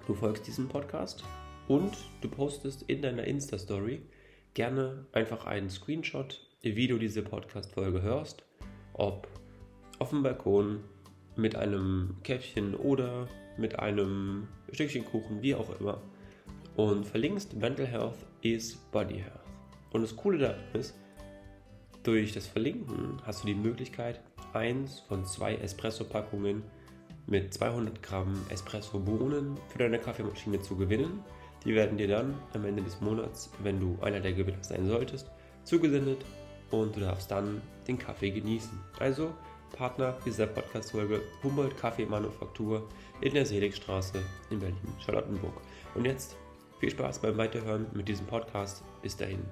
du 0.05 0.13
folgst 0.13 0.45
diesem 0.45 0.67
Podcast 0.67 1.23
und 1.67 1.97
du 2.21 2.29
postest 2.29 2.83
in 2.83 3.01
deiner 3.01 3.23
Insta-Story 3.23 4.03
gerne 4.53 5.07
einfach 5.11 5.47
einen 5.47 5.71
Screenshot, 5.71 6.39
wie 6.61 6.85
du 6.85 6.99
diese 6.99 7.23
Podcast-Folge 7.23 8.03
hörst, 8.03 8.43
ob 8.93 9.27
auf 9.97 10.11
dem 10.11 10.21
Balkon 10.21 10.83
mit 11.35 11.55
einem 11.55 12.17
Käffchen 12.21 12.75
oder 12.75 13.27
mit 13.57 13.79
einem 13.79 14.47
Stückchen 14.71 15.03
Kuchen, 15.03 15.41
wie 15.41 15.55
auch 15.55 15.79
immer. 15.79 15.99
und 16.75 17.07
verlinkst 17.07 17.55
Mental 17.55 17.87
Health 17.87 18.27
is 18.43 18.75
Body 18.91 19.15
Health. 19.15 19.41
Und 19.93 20.03
das 20.03 20.15
Coole 20.15 20.37
daran 20.37 20.61
ist, 20.73 20.93
durch 22.05 22.33
das 22.33 22.45
Verlinken 22.45 23.19
hast 23.25 23.43
du 23.43 23.47
die 23.47 23.55
Möglichkeit, 23.55 24.21
eins 24.53 24.99
von 24.99 25.25
zwei 25.25 25.55
Espresso-Packungen 25.55 26.63
mit 27.25 27.53
200 27.53 28.03
Gramm 28.03 28.45
Espresso-Bohnen 28.49 29.57
für 29.69 29.79
deine 29.79 29.97
Kaffeemaschine 29.97 30.61
zu 30.61 30.75
gewinnen. 30.75 31.23
Die 31.65 31.73
werden 31.73 31.97
dir 31.97 32.07
dann 32.07 32.35
am 32.53 32.65
Ende 32.65 32.83
des 32.83 33.01
Monats, 33.01 33.49
wenn 33.63 33.79
du 33.79 33.97
einer 34.01 34.19
der 34.19 34.33
Gewinner 34.33 34.63
sein 34.63 34.85
solltest, 34.87 35.31
zugesendet 35.63 36.23
und 36.69 36.95
du 36.95 36.99
darfst 36.99 37.31
dann 37.31 37.61
den 37.87 37.97
Kaffee 37.97 38.29
genießen. 38.29 38.77
Also 38.99 39.33
Partner 39.75 40.15
dieser 40.25 40.45
Podcast-Folge 40.45 41.21
Humboldt 41.41 41.75
Kaffeemanufaktur 41.77 42.87
in 43.21 43.33
der 43.33 43.47
Seligstraße 43.47 44.19
in 44.51 44.59
Berlin-Charlottenburg. 44.59 45.59
Und 45.95 46.05
jetzt 46.05 46.37
viel 46.79 46.91
Spaß 46.91 47.19
beim 47.19 47.37
Weiterhören 47.37 47.87
mit 47.93 48.07
diesem 48.07 48.27
Podcast. 48.27 48.83
Bis 49.01 49.17
dahin. 49.17 49.43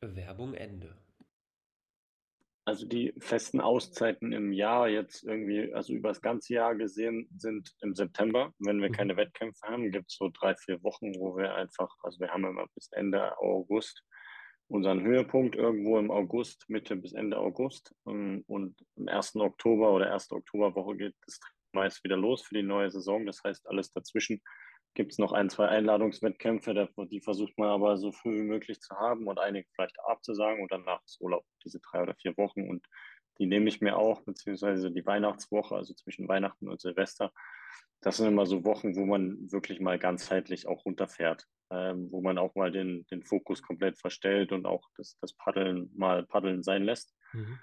Werbung 0.00 0.54
Ende. 0.54 0.96
Also 2.66 2.86
die 2.86 3.14
festen 3.18 3.60
Auszeiten 3.60 4.32
im 4.32 4.52
Jahr 4.52 4.88
jetzt 4.88 5.24
irgendwie, 5.24 5.72
also 5.72 5.92
über 5.92 6.08
das 6.08 6.20
ganze 6.20 6.54
Jahr 6.54 6.74
gesehen, 6.74 7.28
sind 7.36 7.74
im 7.80 7.94
September. 7.94 8.52
Wenn 8.58 8.80
wir 8.80 8.90
mhm. 8.90 8.94
keine 8.94 9.16
Wettkämpfe 9.16 9.66
haben, 9.66 9.90
gibt 9.90 10.10
es 10.10 10.16
so 10.16 10.30
drei, 10.32 10.54
vier 10.54 10.82
Wochen, 10.82 11.14
wo 11.18 11.36
wir 11.36 11.54
einfach, 11.54 11.94
also 12.02 12.20
wir 12.20 12.30
haben 12.30 12.44
immer 12.44 12.66
bis 12.74 12.88
Ende 12.92 13.36
August 13.38 14.04
unseren 14.70 15.02
Höhepunkt 15.02 15.56
irgendwo 15.56 15.98
im 15.98 16.12
August, 16.12 16.64
Mitte 16.68 16.94
bis 16.94 17.12
Ende 17.12 17.36
August. 17.38 17.92
Ähm, 18.06 18.44
und 18.46 18.76
am 18.96 19.08
1. 19.08 19.36
Oktober 19.36 19.92
oder 19.92 20.12
1. 20.12 20.30
Oktoberwoche 20.30 20.96
geht 20.96 21.14
es 21.26 21.40
meist 21.72 22.02
wieder 22.04 22.16
los 22.16 22.42
für 22.42 22.54
die 22.54 22.62
neue 22.62 22.90
Saison. 22.90 23.26
Das 23.26 23.42
heißt, 23.42 23.68
alles 23.68 23.92
dazwischen 23.92 24.40
gibt 24.94 25.12
es 25.12 25.18
noch 25.18 25.32
ein, 25.32 25.50
zwei 25.50 25.68
Einladungswettkämpfe, 25.68 26.88
die 27.10 27.20
versucht 27.20 27.56
man 27.58 27.68
aber 27.68 27.96
so 27.96 28.12
früh 28.12 28.40
wie 28.40 28.48
möglich 28.48 28.80
zu 28.80 28.94
haben 28.96 29.26
und 29.28 29.38
einige 29.38 29.68
vielleicht 29.74 29.96
abzusagen 30.04 30.62
und 30.62 30.72
danach 30.72 31.02
ist 31.04 31.20
Urlaub, 31.20 31.44
diese 31.64 31.80
drei 31.80 32.02
oder 32.02 32.14
vier 32.14 32.36
Wochen. 32.36 32.68
Und 32.68 32.86
die 33.38 33.46
nehme 33.46 33.68
ich 33.68 33.80
mir 33.80 33.96
auch, 33.96 34.22
beziehungsweise 34.22 34.90
die 34.90 35.06
Weihnachtswoche, 35.06 35.76
also 35.76 35.94
zwischen 35.94 36.28
Weihnachten 36.28 36.68
und 36.68 36.80
Silvester. 36.80 37.32
Das 38.00 38.16
sind 38.16 38.28
immer 38.28 38.46
so 38.46 38.64
Wochen, 38.64 38.96
wo 38.96 39.04
man 39.04 39.50
wirklich 39.52 39.80
mal 39.80 39.98
ganzheitlich 39.98 40.66
auch 40.66 40.84
runterfährt, 40.84 41.46
ähm, 41.70 42.10
wo 42.10 42.20
man 42.20 42.38
auch 42.38 42.54
mal 42.54 42.72
den, 42.72 43.06
den 43.10 43.22
Fokus 43.22 43.62
komplett 43.62 43.98
verstellt 43.98 44.52
und 44.52 44.66
auch 44.66 44.88
das, 44.96 45.16
das 45.20 45.34
Paddeln 45.34 45.90
mal 45.94 46.24
Paddeln 46.24 46.62
sein 46.62 46.82
lässt. 46.82 47.14
Mhm. 47.32 47.58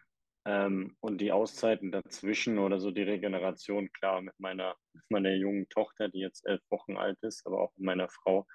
Ähm, 0.47 0.95
und 1.01 1.19
die 1.19 1.33
Auszeiten 1.33 1.91
dazwischen 1.91 2.57
oder 2.57 2.79
so 2.79 2.89
die 2.89 3.01
Regeneration, 3.01 3.91
klar, 3.91 4.21
mit 4.21 4.33
meiner, 4.39 4.77
mit 4.93 5.03
meiner 5.10 5.33
jungen 5.33 5.67
Tochter, 5.67 6.07
die 6.07 6.19
jetzt 6.19 6.47
elf 6.47 6.62
Wochen 6.69 6.95
alt 6.95 7.17
ist, 7.21 7.45
aber 7.45 7.60
auch 7.60 7.73
mit 7.75 7.86
meiner 7.86 8.07
Frau, 8.07 8.47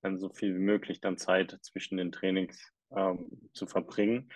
dann 0.00 0.16
so 0.16 0.28
viel 0.28 0.54
wie 0.54 0.62
möglich 0.62 1.00
dann 1.00 1.16
Zeit 1.16 1.58
zwischen 1.62 1.96
den 1.96 2.12
Trainings 2.12 2.72
ähm, 2.94 3.50
zu 3.52 3.66
verbringen. 3.66 4.30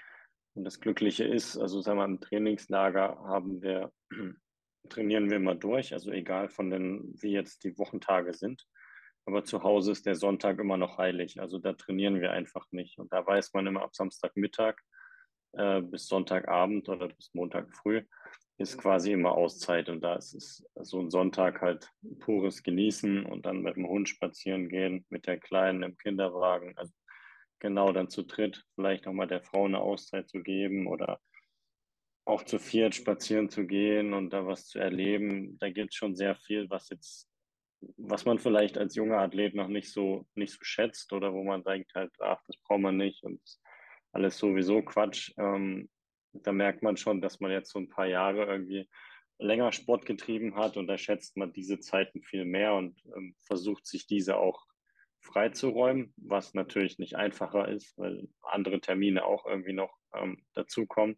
Und 0.56 0.64
das 0.64 0.80
Glückliche 0.80 1.22
ist, 1.22 1.56
also 1.56 1.80
sagen 1.80 1.98
wir, 1.98 2.04
im 2.04 2.20
Trainingslager 2.20 3.16
haben 3.20 3.62
wir, 3.62 3.92
trainieren 4.88 5.30
wir 5.30 5.36
immer 5.36 5.54
durch, 5.54 5.92
also 5.92 6.10
egal 6.10 6.48
von 6.48 6.68
den, 6.68 7.14
wie 7.22 7.30
jetzt 7.30 7.62
die 7.62 7.78
Wochentage 7.78 8.34
sind. 8.34 8.66
Aber 9.24 9.44
zu 9.44 9.62
Hause 9.62 9.92
ist 9.92 10.04
der 10.04 10.16
Sonntag 10.16 10.58
immer 10.58 10.78
noch 10.78 10.98
heilig. 10.98 11.40
Also 11.40 11.60
da 11.60 11.74
trainieren 11.74 12.20
wir 12.20 12.32
einfach 12.32 12.66
nicht. 12.72 12.98
Und 12.98 13.12
da 13.12 13.24
weiß 13.24 13.52
man 13.54 13.68
immer 13.68 13.82
ab 13.82 13.94
Samstagmittag, 13.94 14.82
äh, 15.56 15.80
bis 15.82 16.06
Sonntagabend 16.06 16.88
oder 16.88 17.08
bis 17.08 17.32
Montag 17.34 17.72
früh 17.74 18.02
ist 18.56 18.78
quasi 18.78 19.12
immer 19.12 19.32
Auszeit 19.32 19.88
und 19.88 20.00
da 20.00 20.14
ist 20.14 20.34
es 20.34 20.64
so 20.80 21.00
ein 21.00 21.10
Sonntag 21.10 21.60
halt 21.60 21.90
pures 22.20 22.62
Genießen 22.62 23.26
und 23.26 23.46
dann 23.46 23.62
mit 23.62 23.74
dem 23.76 23.88
Hund 23.88 24.08
spazieren 24.08 24.68
gehen, 24.68 25.04
mit 25.08 25.26
der 25.26 25.38
Kleinen 25.38 25.82
im 25.82 25.98
Kinderwagen, 25.98 26.76
also 26.76 26.92
genau 27.58 27.92
dann 27.92 28.10
zu 28.10 28.22
dritt 28.22 28.64
vielleicht 28.74 29.06
auch 29.06 29.12
mal 29.12 29.26
der 29.26 29.42
Frau 29.42 29.64
eine 29.64 29.80
Auszeit 29.80 30.28
zu 30.28 30.42
geben 30.42 30.86
oder 30.86 31.20
auch 32.26 32.42
zu 32.44 32.58
viert 32.58 32.94
spazieren 32.94 33.50
zu 33.50 33.66
gehen 33.66 34.14
und 34.14 34.30
da 34.32 34.46
was 34.46 34.68
zu 34.68 34.78
erleben. 34.78 35.58
Da 35.58 35.70
gibt 35.70 35.90
es 35.90 35.96
schon 35.96 36.16
sehr 36.16 36.36
viel, 36.36 36.70
was 36.70 36.88
jetzt, 36.88 37.28
was 37.96 38.24
man 38.24 38.38
vielleicht 38.38 38.78
als 38.78 38.94
junger 38.94 39.18
Athlet 39.18 39.54
noch 39.54 39.68
nicht 39.68 39.92
so, 39.92 40.26
nicht 40.34 40.52
so 40.52 40.60
schätzt 40.62 41.12
oder 41.12 41.32
wo 41.34 41.42
man 41.44 41.64
denkt 41.64 41.94
halt, 41.94 42.12
ach, 42.20 42.40
das 42.46 42.56
braucht 42.58 42.80
man 42.80 42.96
nicht 42.96 43.22
und 43.24 43.40
alles 44.14 44.38
sowieso 44.38 44.82
Quatsch. 44.82 45.32
Ähm, 45.36 45.88
da 46.32 46.52
merkt 46.52 46.82
man 46.82 46.96
schon, 46.96 47.20
dass 47.20 47.40
man 47.40 47.50
jetzt 47.50 47.70
so 47.70 47.78
ein 47.78 47.88
paar 47.88 48.06
Jahre 48.06 48.44
irgendwie 48.46 48.88
länger 49.38 49.72
Sport 49.72 50.06
getrieben 50.06 50.56
hat 50.56 50.76
und 50.76 50.86
da 50.86 50.96
schätzt 50.96 51.36
man 51.36 51.52
diese 51.52 51.80
Zeiten 51.80 52.22
viel 52.22 52.44
mehr 52.44 52.74
und 52.74 53.00
ähm, 53.16 53.34
versucht 53.42 53.86
sich 53.86 54.06
diese 54.06 54.36
auch 54.36 54.64
freizuräumen, 55.20 56.12
was 56.16 56.54
natürlich 56.54 56.98
nicht 56.98 57.16
einfacher 57.16 57.68
ist, 57.68 57.96
weil 57.98 58.28
andere 58.42 58.80
Termine 58.80 59.24
auch 59.24 59.46
irgendwie 59.46 59.72
noch 59.72 59.96
ähm, 60.14 60.44
dazukommen, 60.52 61.16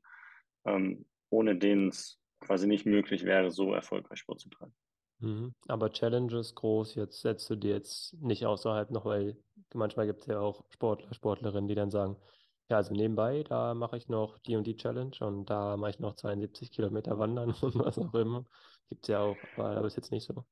ähm, 0.65 1.07
ohne 1.29 1.57
denen 1.57 1.89
es 1.89 2.21
quasi 2.41 2.67
nicht 2.67 2.87
möglich 2.87 3.25
wäre, 3.25 3.51
so 3.51 3.75
erfolgreich 3.75 4.21
Sport 4.21 4.41
zu 4.41 4.49
treiben. 4.49 4.75
Mhm. 5.19 5.55
Aber 5.67 5.91
Challenges 5.91 6.55
groß, 6.55 6.95
jetzt 6.95 7.21
setzt 7.21 7.49
du 7.51 7.57
dir 7.57 7.75
jetzt 7.75 8.15
nicht 8.21 8.47
außerhalb 8.47 8.91
noch, 8.91 9.05
weil 9.05 9.37
manchmal 9.75 10.07
gibt 10.07 10.21
es 10.21 10.27
ja 10.27 10.39
auch 10.39 10.65
Sportler, 10.71 11.13
Sportlerinnen, 11.13 11.69
die 11.69 11.75
dann 11.75 11.91
sagen, 11.91 12.17
ja, 12.69 12.77
also 12.79 12.95
nebenbei, 12.95 13.45
da 13.45 13.75
mache 13.75 13.97
ich 13.97 14.09
noch 14.09 14.39
die 14.41 14.57
und 14.57 14.67
die 14.67 14.77
Challenge 14.77 15.17
und 15.21 15.47
da 15.47 15.77
mache 15.77 15.91
ich 15.91 15.99
noch 16.01 16.17
72 16.17 16.73
Kilometer 16.73 17.19
wandern 17.19 17.51
und 17.63 17.79
was 17.79 17.99
auch 17.99 18.15
immer. 18.15 18.45
Gibt 18.89 19.05
es 19.05 19.09
ja 19.09 19.21
auch, 19.21 19.37
aber 19.57 19.75
da 19.75 19.87
ist 19.87 19.97
jetzt 19.97 20.11
nicht 20.11 20.25
so. 20.25 20.45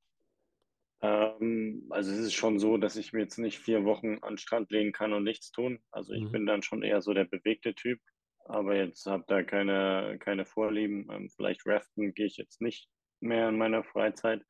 Ähm, 1.03 1.87
also 1.91 2.13
es 2.13 2.19
ist 2.19 2.35
schon 2.35 2.59
so, 2.59 2.77
dass 2.79 2.97
ich 2.97 3.13
mir 3.13 3.21
jetzt 3.21 3.39
nicht 3.39 3.59
vier 3.59 3.85
Wochen 3.85 4.19
an 4.23 4.35
den 4.35 4.39
Strand 4.39 4.71
legen 4.71 4.93
kann 4.93 5.13
und 5.13 5.25
nichts 5.25 5.51
tun. 5.51 5.81
Also 5.91 6.15
ich 6.15 6.25
mhm. 6.25 6.33
bin 6.33 6.47
dann 6.47 6.63
schon 6.63 6.83
eher 6.83 7.03
so 7.03 7.13
der 7.13 7.25
bewegte 7.25 7.75
Typ, 7.75 8.01
aber 8.45 8.77
jetzt 8.77 9.07
habe 9.07 9.25
da 9.27 9.43
keine, 9.43 10.17
keine 10.21 10.47
Vorlieben. 10.47 11.09
Ähm, 11.11 11.31
vielleicht 11.35 11.67
raften 11.67 12.15
gehe 12.15 12.27
ich 12.27 12.37
jetzt 12.37 12.61
nicht 12.61 12.89
mehr 13.21 13.49
in 13.49 13.59
meiner 13.59 13.85
Freizeit, 13.85 14.43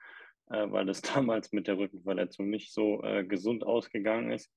äh, 0.51 0.71
weil 0.71 0.87
das 0.87 1.03
damals 1.03 1.53
mit 1.53 1.67
der 1.67 1.79
Rückenverletzung 1.79 2.49
nicht 2.49 2.73
so 2.73 3.03
äh, 3.03 3.25
gesund 3.25 3.65
ausgegangen 3.65 4.31
ist. 4.31 4.53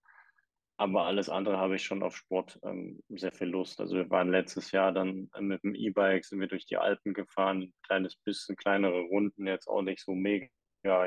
Aber 0.79 1.05
alles 1.05 1.27
andere 1.27 1.57
habe 1.57 1.75
ich 1.75 1.83
schon 1.83 2.03
auf 2.03 2.15
Sport 2.15 2.59
ähm, 2.63 3.01
sehr 3.09 3.31
viel 3.31 3.47
Lust. 3.47 3.81
Also 3.81 3.95
wir 3.95 4.09
waren 4.11 4.29
letztes 4.29 4.71
Jahr 4.71 4.91
dann 4.91 5.29
äh, 5.33 5.41
mit 5.41 5.63
dem 5.63 5.73
E-Bike, 5.73 6.23
sind 6.23 6.39
wir 6.39 6.47
durch 6.47 6.67
die 6.67 6.77
Alpen 6.77 7.15
gefahren, 7.15 7.63
ein 7.63 7.73
kleines 7.83 8.15
bisschen 8.15 8.55
kleinere 8.55 9.01
Runden, 9.01 9.47
jetzt 9.47 9.67
auch 9.67 9.81
nicht 9.81 10.03
so 10.03 10.13
mega, 10.13 10.47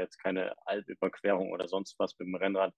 jetzt 0.00 0.18
keine 0.18 0.54
Alpüberquerung 0.66 1.52
oder 1.52 1.68
sonst 1.68 1.96
was 2.00 2.18
mit 2.18 2.26
dem 2.26 2.35
Rennrad. 2.35 2.74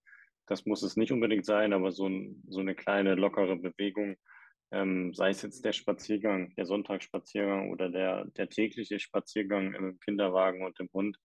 Das 0.46 0.66
muss 0.66 0.82
es 0.82 0.96
nicht 0.96 1.12
unbedingt 1.12 1.46
sein, 1.46 1.72
aber 1.72 1.92
so, 1.92 2.06
ein, 2.06 2.42
so 2.48 2.60
eine 2.60 2.74
kleine 2.74 3.14
lockere 3.14 3.56
Bewegung, 3.56 4.16
ähm, 4.70 5.14
sei 5.14 5.30
es 5.30 5.40
jetzt 5.40 5.64
der 5.64 5.72
Spaziergang, 5.72 6.54
der 6.56 6.66
Sonntagsspaziergang 6.66 7.70
oder 7.70 7.88
der, 7.88 8.26
der 8.36 8.50
tägliche 8.50 8.98
Spaziergang 8.98 9.72
im 9.74 9.98
Kinderwagen 10.00 10.62
und 10.62 10.78
dem 10.78 10.90
Hund, 10.92 11.16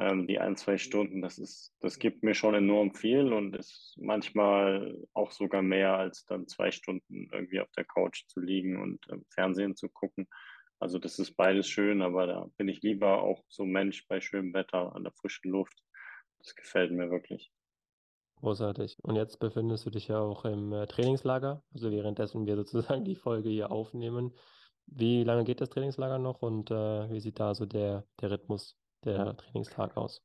die 0.00 0.38
ein, 0.38 0.56
zwei 0.56 0.78
Stunden, 0.78 1.22
das 1.22 1.38
ist, 1.38 1.74
das 1.80 1.98
gibt 1.98 2.22
mir 2.22 2.34
schon 2.34 2.54
enorm 2.54 2.94
viel 2.94 3.32
und 3.32 3.56
ist 3.56 3.96
manchmal 4.00 4.96
auch 5.12 5.32
sogar 5.32 5.60
mehr 5.60 5.96
als 5.96 6.24
dann 6.24 6.46
zwei 6.46 6.70
Stunden 6.70 7.28
irgendwie 7.32 7.60
auf 7.60 7.70
der 7.72 7.84
Couch 7.84 8.24
zu 8.28 8.38
liegen 8.38 8.80
und 8.80 9.04
ähm, 9.10 9.24
Fernsehen 9.28 9.74
zu 9.74 9.88
gucken. 9.88 10.28
Also 10.78 11.00
das 11.00 11.18
ist 11.18 11.36
beides 11.36 11.68
schön, 11.68 12.00
aber 12.00 12.28
da 12.28 12.46
bin 12.56 12.68
ich 12.68 12.80
lieber 12.82 13.22
auch 13.22 13.42
so 13.48 13.64
Mensch 13.64 14.06
bei 14.06 14.20
schönem 14.20 14.54
Wetter 14.54 14.94
an 14.94 15.02
der 15.02 15.12
frischen 15.12 15.50
Luft. 15.50 15.82
Das 16.38 16.54
gefällt 16.54 16.92
mir 16.92 17.10
wirklich. 17.10 17.50
Großartig. 18.36 18.98
Und 19.02 19.16
jetzt 19.16 19.40
befindest 19.40 19.84
du 19.84 19.90
dich 19.90 20.06
ja 20.06 20.20
auch 20.20 20.44
im 20.44 20.72
äh, 20.72 20.86
Trainingslager, 20.86 21.64
also 21.74 21.90
währenddessen 21.90 22.46
wir 22.46 22.54
sozusagen 22.54 23.04
die 23.04 23.16
Folge 23.16 23.48
hier 23.48 23.72
aufnehmen. 23.72 24.32
Wie 24.86 25.24
lange 25.24 25.42
geht 25.42 25.60
das 25.60 25.70
Trainingslager 25.70 26.20
noch 26.20 26.40
und 26.40 26.70
äh, 26.70 27.10
wie 27.10 27.18
sieht 27.18 27.40
da 27.40 27.56
so 27.56 27.66
der, 27.66 28.06
der 28.20 28.30
Rhythmus 28.30 28.78
der 29.04 29.36
Trainingstag 29.36 29.96
aus? 29.96 30.22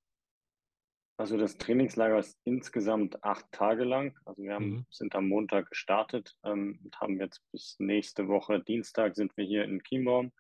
Also 1.18 1.38
das 1.38 1.58
Trainingslager 1.58 2.18
ist 2.18 2.40
insgesamt 2.44 3.24
acht 3.24 3.46
Tage 3.52 3.84
lang. 3.84 4.18
Also 4.26 4.44
wir 4.44 4.54
haben, 4.56 4.70
mhm. 4.70 4.86
sind 4.90 5.16
am 5.16 5.30
Montag 5.30 5.70
gestartet 5.70 6.36
ähm, 6.44 6.80
und 6.84 7.00
haben 7.00 7.20
jetzt 7.20 7.42
bis 7.52 7.76
nächste 7.80 8.28
Woche 8.28 8.60
Dienstag 8.60 9.16
sind 9.16 9.36
wir 9.38 9.46
hier 9.46 9.64
in 9.64 9.84
Chiembaum. 9.84 10.32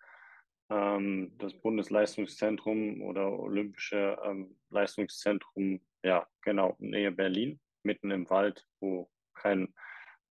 Ähm, 0.70 1.36
das 1.38 1.54
Bundesleistungszentrum 1.54 3.04
oder 3.04 3.32
Olympische 3.32 4.18
ähm, 4.26 4.58
Leistungszentrum, 4.70 5.82
ja 6.04 6.28
genau, 6.42 6.76
Nähe 6.80 7.12
Berlin, 7.12 7.60
mitten 7.84 8.10
im 8.10 8.28
Wald, 8.32 8.66
wo 8.80 9.12
kein, 9.36 9.74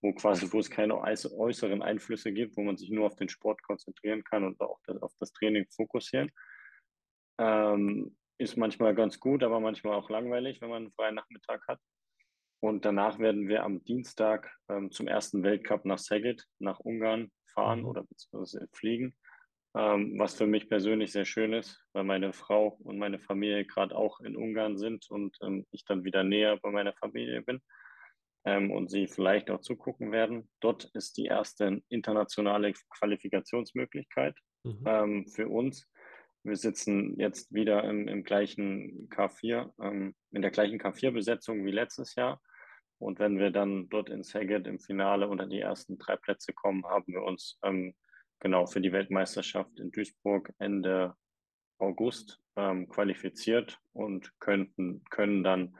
wo 0.00 0.12
quasi, 0.12 0.52
wo 0.52 0.58
es 0.58 0.70
keine 0.70 0.98
äußeren 0.98 1.82
Einflüsse 1.82 2.32
gibt, 2.32 2.56
wo 2.56 2.62
man 2.62 2.76
sich 2.76 2.90
nur 2.90 3.06
auf 3.06 3.16
den 3.16 3.28
Sport 3.28 3.62
konzentrieren 3.62 4.24
kann 4.24 4.42
und 4.44 4.60
auch 4.60 4.80
das, 4.86 5.00
auf 5.02 5.14
das 5.20 5.32
Training 5.32 5.66
fokussieren. 5.70 6.32
Ähm, 7.38 8.16
ist 8.38 8.56
manchmal 8.56 8.94
ganz 8.94 9.20
gut, 9.20 9.42
aber 9.42 9.60
manchmal 9.60 9.94
auch 9.94 10.10
langweilig, 10.10 10.60
wenn 10.60 10.70
man 10.70 10.82
einen 10.84 10.92
freien 10.92 11.14
Nachmittag 11.14 11.66
hat. 11.68 11.78
Und 12.60 12.84
danach 12.84 13.18
werden 13.18 13.48
wir 13.48 13.64
am 13.64 13.82
Dienstag 13.84 14.52
ähm, 14.68 14.90
zum 14.90 15.08
ersten 15.08 15.42
Weltcup 15.42 15.84
nach 15.84 15.98
Szeged, 15.98 16.46
nach 16.58 16.78
Ungarn 16.80 17.30
fahren 17.54 17.80
mhm. 17.80 17.86
oder 17.86 18.04
beziehungsweise 18.04 18.68
fliegen. 18.72 19.14
ähm, 19.74 20.18
was 20.18 20.34
für 20.34 20.46
mich 20.46 20.68
persönlich 20.68 21.12
sehr 21.12 21.24
schön 21.24 21.52
ist, 21.52 21.82
weil 21.92 22.04
meine 22.04 22.32
Frau 22.32 22.78
und 22.84 22.98
meine 22.98 23.18
Familie 23.18 23.64
gerade 23.64 23.96
auch 23.96 24.20
in 24.20 24.36
Ungarn 24.36 24.76
sind 24.76 25.10
und 25.10 25.36
ähm, 25.42 25.66
ich 25.70 25.84
dann 25.84 26.04
wieder 26.04 26.24
näher 26.24 26.58
bei 26.58 26.70
meiner 26.70 26.92
Familie 26.94 27.42
bin 27.42 27.60
ähm, 28.44 28.70
und 28.70 28.90
sie 28.90 29.06
vielleicht 29.06 29.50
auch 29.50 29.60
zugucken 29.60 30.12
werden. 30.12 30.48
Dort 30.60 30.84
ist 30.94 31.16
die 31.16 31.26
erste 31.26 31.80
internationale 31.88 32.72
Qualifikationsmöglichkeit 32.98 34.36
mhm. 34.64 34.84
ähm, 34.86 35.26
für 35.28 35.48
uns. 35.48 35.88
Wir 36.44 36.56
sitzen 36.56 37.18
jetzt 37.18 37.52
wieder 37.52 37.84
im, 37.84 38.08
im 38.08 38.24
gleichen 38.24 39.08
K4, 39.10 39.72
ähm, 39.80 40.14
in 40.32 40.42
der 40.42 40.50
gleichen 40.50 40.80
K4-Besetzung 40.80 41.64
wie 41.64 41.70
letztes 41.70 42.14
Jahr. 42.14 42.40
Und 42.98 43.18
wenn 43.18 43.38
wir 43.38 43.50
dann 43.50 43.88
dort 43.88 44.08
in 44.08 44.24
Szeged 44.24 44.66
im 44.66 44.78
Finale 44.78 45.28
unter 45.28 45.46
die 45.46 45.60
ersten 45.60 45.98
drei 45.98 46.16
Plätze 46.16 46.52
kommen, 46.52 46.84
haben 46.84 47.12
wir 47.12 47.22
uns 47.22 47.58
ähm, 47.62 47.94
genau 48.40 48.66
für 48.66 48.80
die 48.80 48.92
Weltmeisterschaft 48.92 49.78
in 49.78 49.90
Duisburg 49.90 50.52
Ende 50.58 51.14
August 51.78 52.40
ähm, 52.56 52.88
qualifiziert 52.88 53.78
und 53.92 54.32
könnten, 54.40 55.04
können 55.10 55.42
dann 55.42 55.76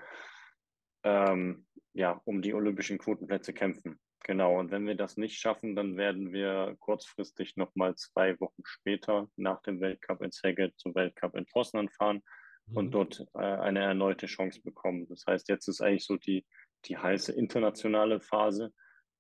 ähm, 1.05 1.67
ja, 1.93 2.21
um 2.25 2.43
die 2.43 2.55
olympischen 2.55 2.99
Quotenplätze 2.99 3.53
kämpfen. 3.53 4.01
Genau, 4.25 4.59
und 4.59 4.71
wenn 4.71 4.87
wir 4.87 4.95
das 4.95 5.17
nicht 5.17 5.39
schaffen, 5.39 5.75
dann 5.75 5.97
werden 5.97 6.33
wir 6.33 6.77
kurzfristig 6.79 7.57
nochmal 7.57 7.97
zwei 7.97 8.39
Wochen 8.39 8.63
später 8.65 9.29
nach 9.37 9.63
dem 9.63 9.81
Weltcup 9.81 10.23
in 10.23 10.31
Szeged 10.31 10.79
zum 10.79 10.95
Weltcup 10.95 11.35
in 11.35 11.47
Poznan 11.47 11.89
fahren 11.89 12.23
mhm. 12.67 12.77
und 12.77 12.91
dort 12.93 13.27
äh, 13.35 13.39
eine 13.39 13.81
erneute 13.81 14.27
Chance 14.27 14.61
bekommen. 14.63 15.09
Das 15.09 15.25
heißt, 15.27 15.49
jetzt 15.49 15.67
ist 15.67 15.81
eigentlich 15.81 16.07
so 16.07 16.17
die, 16.17 16.47
die 16.85 16.97
heiße 16.97 17.33
internationale 17.33 18.21
Phase, 18.21 18.73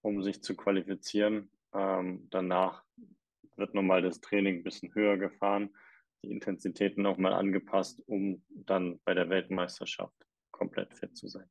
um 0.03 0.23
sich 0.23 0.43
zu 0.43 0.57
qualifizieren. 0.57 1.51
Ähm, 1.75 2.29
danach 2.31 2.85
wird 3.57 3.75
nochmal 3.75 4.03
das 4.03 4.21
Training 4.21 4.59
ein 4.59 4.65
bisschen 4.65 4.95
höher 4.95 5.17
gefahren, 5.17 5.75
die 6.23 6.31
Intensitäten 6.31 7.03
nochmal 7.03 7.33
angepasst, 7.33 8.01
um 8.07 8.45
dann 8.51 9.01
bei 9.05 9.15
der 9.15 9.29
Weltmeisterschaft 9.29 10.15
komplett 10.53 10.95
fit 10.95 11.17
zu 11.17 11.27
sein. 11.27 11.51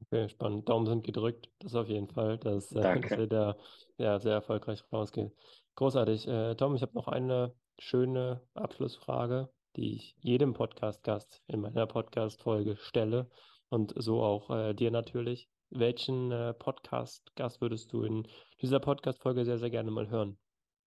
Okay, 0.00 0.28
spannend. 0.28 0.68
Daumen 0.68 0.86
sind 0.86 1.04
gedrückt. 1.04 1.50
Das 1.58 1.74
auf 1.74 1.88
jeden 1.88 2.08
Fall, 2.08 2.38
dass, 2.38 2.72
äh, 2.72 3.00
dass 3.00 3.10
wir 3.18 3.26
da 3.26 3.56
ja, 3.98 4.18
sehr 4.18 4.34
erfolgreich 4.34 4.82
rausgehen. 4.92 5.32
Großartig. 5.74 6.26
Äh, 6.28 6.54
Tom, 6.54 6.74
ich 6.74 6.82
habe 6.82 6.94
noch 6.94 7.08
eine 7.08 7.54
schöne 7.78 8.40
Abschlussfrage, 8.54 9.48
die 9.76 9.94
ich 9.94 10.16
jedem 10.20 10.54
Podcast-Gast 10.54 11.42
in 11.46 11.60
meiner 11.60 11.86
Podcast-Folge 11.86 12.76
stelle 12.76 13.28
und 13.68 13.92
so 13.96 14.22
auch 14.22 14.50
äh, 14.50 14.74
dir 14.74 14.90
natürlich. 14.90 15.48
Welchen 15.70 16.32
äh, 16.32 16.54
Podcast-Gast 16.54 17.60
würdest 17.60 17.92
du 17.92 18.02
in 18.02 18.26
dieser 18.62 18.80
Podcast-Folge 18.80 19.44
sehr, 19.44 19.58
sehr 19.58 19.70
gerne 19.70 19.90
mal 19.90 20.08
hören? 20.08 20.38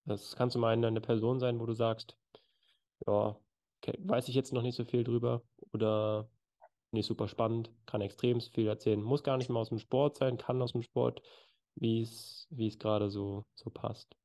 Das 0.06 0.36
kann 0.36 0.50
zum 0.50 0.64
einen 0.64 0.84
eine 0.84 1.02
Person 1.02 1.40
sein, 1.40 1.60
wo 1.60 1.66
du 1.66 1.74
sagst, 1.74 2.18
ja, 3.06 3.38
okay, 3.82 3.98
weiß 4.00 4.28
ich 4.30 4.36
jetzt 4.36 4.54
noch 4.54 4.64
nicht 4.64 4.76
so 4.76 4.86
viel 4.86 5.04
drüber 5.04 5.44
oder 5.74 6.28
nicht 6.92 7.06
super 7.06 7.28
spannend, 7.28 7.72
kann 7.86 8.02
extrem 8.02 8.42
viel 8.42 8.68
erzählen, 8.68 9.02
muss 9.02 9.24
gar 9.24 9.38
nicht 9.38 9.50
mal 9.50 9.60
aus 9.60 9.70
dem 9.70 9.80
Sport 9.80 10.18
sein, 10.18 10.38
kann 10.38 10.62
aus 10.62 10.74
dem 10.74 10.84
Sport, 10.84 11.22
wie 11.76 12.02
es 12.02 12.48
gerade 12.80 13.10
so, 13.10 13.46
so 13.56 13.70
passt. 13.70 14.16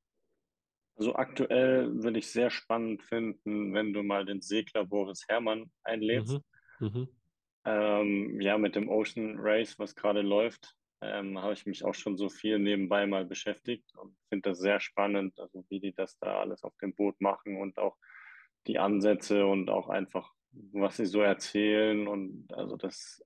Also 0.97 1.15
aktuell 1.15 2.03
würde 2.03 2.19
ich 2.19 2.31
sehr 2.31 2.51
spannend 2.51 3.03
finden, 3.03 3.75
wenn 3.75 3.93
du 3.93 4.03
mal 4.03 4.25
den 4.25 4.41
Segler 4.41 4.87
Boris 4.87 5.25
Herrmann 5.29 5.71
einlädst. 5.85 6.41
Mhm. 6.81 6.89
Mhm. 6.89 7.09
Ähm, 7.65 8.41
ja, 8.41 8.57
mit 8.59 8.77
dem 8.77 8.89
Ocean 8.89 9.37
Race, 9.39 9.79
was 9.79 9.95
gerade 9.95 10.23
läuft, 10.23 10.75
ähm, 11.03 11.39
habe 11.41 11.53
ich 11.53 11.67
mich 11.67 11.85
auch 11.85 11.95
schon 11.95 12.17
so 12.17 12.29
viel 12.29 12.59
nebenbei 12.59 13.07
mal 13.07 13.27
beschäftigt 13.27 13.95
und 13.97 14.17
finde 14.29 14.51
das 14.51 14.59
sehr 14.59 14.81
spannend, 14.81 15.39
also 15.39 15.65
wie 15.69 15.81
die 15.81 15.93
das 15.93 16.19
da 16.19 16.41
alles 16.41 16.65
auf 16.65 16.77
dem 16.79 16.95
Boot 16.95 17.21
machen 17.21 17.61
und 17.61 17.79
auch 17.79 17.97
die 18.67 18.79
Ansätze 18.79 19.47
und 19.47 19.69
auch 19.69 19.89
einfach 19.89 20.33
was 20.73 20.97
sie 20.97 21.07
so 21.07 21.21
erzählen. 21.21 22.07
Und 22.09 22.47
also 22.53 22.77
das 22.77 23.25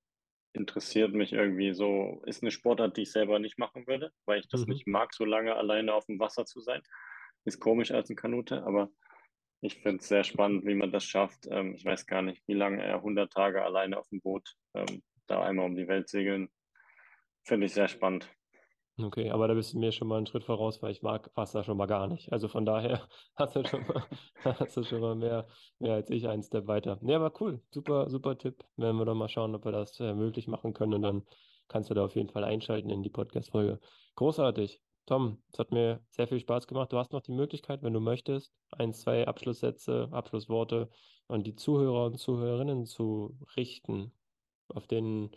interessiert 0.53 1.13
mich 1.13 1.33
irgendwie 1.33 1.73
so. 1.73 2.23
Ist 2.27 2.43
eine 2.43 2.51
Sportart, 2.51 2.97
die 2.97 3.03
ich 3.03 3.13
selber 3.13 3.39
nicht 3.39 3.59
machen 3.59 3.87
würde, 3.87 4.13
weil 4.27 4.41
ich 4.41 4.49
das 4.49 4.63
mhm. 4.63 4.73
nicht 4.73 4.87
mag, 4.87 5.15
so 5.15 5.25
lange 5.25 5.55
alleine 5.55 5.95
auf 5.95 6.07
dem 6.07 6.19
Wasser 6.19 6.45
zu 6.45 6.61
sein. 6.61 6.83
Ist 7.45 7.61
komisch 7.61 7.91
als 7.91 8.11
ein 8.11 8.17
Kanute, 8.17 8.65
aber 8.65 8.91
ich 9.63 9.77
finde 9.77 9.99
es 9.99 10.09
sehr 10.09 10.25
spannend, 10.25 10.65
wie 10.65 10.75
man 10.75 10.93
das 10.93 11.05
schafft. 11.05 11.47
Ähm, 11.51 11.75
ich 11.75 11.85
weiß 11.85 12.07
gar 12.07 12.23
nicht, 12.23 12.43
wie 12.47 12.55
lange 12.55 12.83
er 12.83 12.97
100 12.97 13.33
Tage 13.33 13.63
alleine 13.63 13.99
auf 13.99 14.09
dem 14.09 14.21
Boot 14.21 14.57
ähm, 14.75 15.03
da 15.27 15.43
einmal 15.43 15.67
um 15.67 15.77
die 15.77 15.89
Welt 15.89 16.09
segeln. 16.09 16.51
Finde 17.45 17.67
ich 17.67 17.75
sehr 17.75 17.89
spannend. 17.89 18.29
Okay, 19.03 19.31
aber 19.31 19.49
da 19.49 19.55
bist 19.55 19.73
du 19.73 19.79
mir 19.79 19.93
schon 19.93 20.09
mal 20.09 20.17
einen 20.17 20.27
Schritt 20.27 20.45
voraus, 20.45 20.83
weil 20.83 20.91
ich 20.93 21.03
mag 21.03 21.31
Wasser 21.37 21.63
schon 21.65 21.77
mal 21.77 21.87
gar 21.87 22.07
nicht. 22.09 22.33
Also 22.33 22.49
von 22.49 22.65
daher 22.67 23.09
hast 23.37 23.57
du 23.57 23.65
schon 23.65 23.87
mal, 23.87 24.05
hast 24.45 24.77
du 24.77 24.83
schon 24.85 25.01
mal 25.01 25.15
mehr, 25.15 25.47
mehr 25.79 25.95
als 25.95 26.11
ich 26.11 26.29
einen 26.29 26.43
Step 26.43 26.67
weiter. 26.67 26.99
Nee, 27.01 27.15
aber 27.15 27.33
cool. 27.41 27.63
Super, 27.71 28.11
super 28.11 28.37
Tipp. 28.37 28.65
Werden 28.77 28.97
wir 28.97 29.05
doch 29.05 29.15
mal 29.15 29.29
schauen, 29.29 29.55
ob 29.55 29.65
wir 29.65 29.73
das 29.73 29.99
äh, 30.01 30.13
möglich 30.15 30.49
machen 30.49 30.73
können 30.75 30.95
und 30.95 31.03
dann 31.03 31.23
kannst 31.69 31.89
du 31.91 31.95
da 31.95 32.05
auf 32.05 32.17
jeden 32.17 32.31
Fall 32.31 32.45
einschalten 32.45 32.91
in 32.91 33.03
die 33.03 33.11
Podcast-Folge. 33.11 33.81
Großartig. 34.17 34.83
Tom, 35.07 35.43
es 35.53 35.59
hat 35.59 35.73
mir 35.73 36.05
sehr 36.11 36.29
viel 36.29 36.41
Spaß 36.41 36.67
gemacht. 36.67 36.93
Du 36.93 36.99
hast 36.99 37.13
noch 37.13 37.23
die 37.23 37.33
Möglichkeit, 37.33 37.83
wenn 37.83 37.93
du 37.93 38.01
möchtest, 38.01 38.53
ein, 38.71 38.93
zwei 38.93 39.27
Abschlusssätze, 39.27 40.09
Abschlussworte 40.13 40.91
an 41.29 41.43
die 41.43 41.55
Zuhörer 41.55 42.07
und 42.07 42.19
Zuhörerinnen 42.19 42.87
zu 42.87 43.39
richten, 43.57 44.13
auf 44.69 44.87
denen 44.87 45.31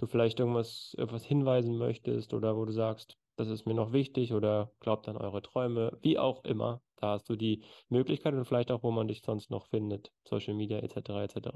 du 0.00 0.06
vielleicht 0.06 0.40
irgendwas, 0.40 0.94
irgendwas 0.96 1.24
hinweisen 1.24 1.76
möchtest 1.76 2.34
oder 2.34 2.56
wo 2.56 2.64
du 2.64 2.72
sagst, 2.72 3.18
das 3.36 3.48
ist 3.48 3.66
mir 3.66 3.74
noch 3.74 3.92
wichtig 3.92 4.32
oder 4.32 4.70
glaubt 4.80 5.08
an 5.08 5.16
eure 5.16 5.42
Träume, 5.42 5.98
wie 6.02 6.18
auch 6.18 6.44
immer. 6.44 6.82
Da 6.96 7.12
hast 7.12 7.28
du 7.28 7.36
die 7.36 7.64
Möglichkeit 7.88 8.34
und 8.34 8.44
vielleicht 8.44 8.70
auch, 8.70 8.82
wo 8.82 8.90
man 8.90 9.08
dich 9.08 9.22
sonst 9.22 9.50
noch 9.50 9.66
findet, 9.66 10.12
Social 10.24 10.54
Media 10.54 10.78
etc. 10.78 10.96
etc. 10.96 11.48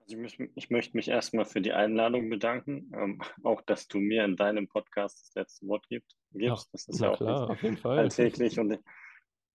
Also 0.00 0.18
ich, 0.18 0.40
ich, 0.54 0.70
möchte 0.70 0.96
mich 0.96 1.08
erstmal 1.08 1.44
für 1.44 1.60
die 1.60 1.72
Einladung 1.72 2.28
bedanken, 2.28 2.90
ähm, 2.94 3.22
auch 3.42 3.62
dass 3.62 3.86
du 3.88 3.98
mir 3.98 4.24
in 4.24 4.36
deinem 4.36 4.68
Podcast 4.68 5.20
das 5.20 5.34
letzte 5.34 5.66
Wort 5.68 5.86
gibst. 5.88 6.16
Ach, 6.50 6.64
das 6.72 6.88
ist 6.88 7.00
ja 7.00 7.10
auch 7.10 7.16
klar, 7.16 7.50
auf 7.50 7.62
jeden 7.62 7.76
Fall. 7.76 7.98
alltäglich 8.00 8.58
und 8.58 8.78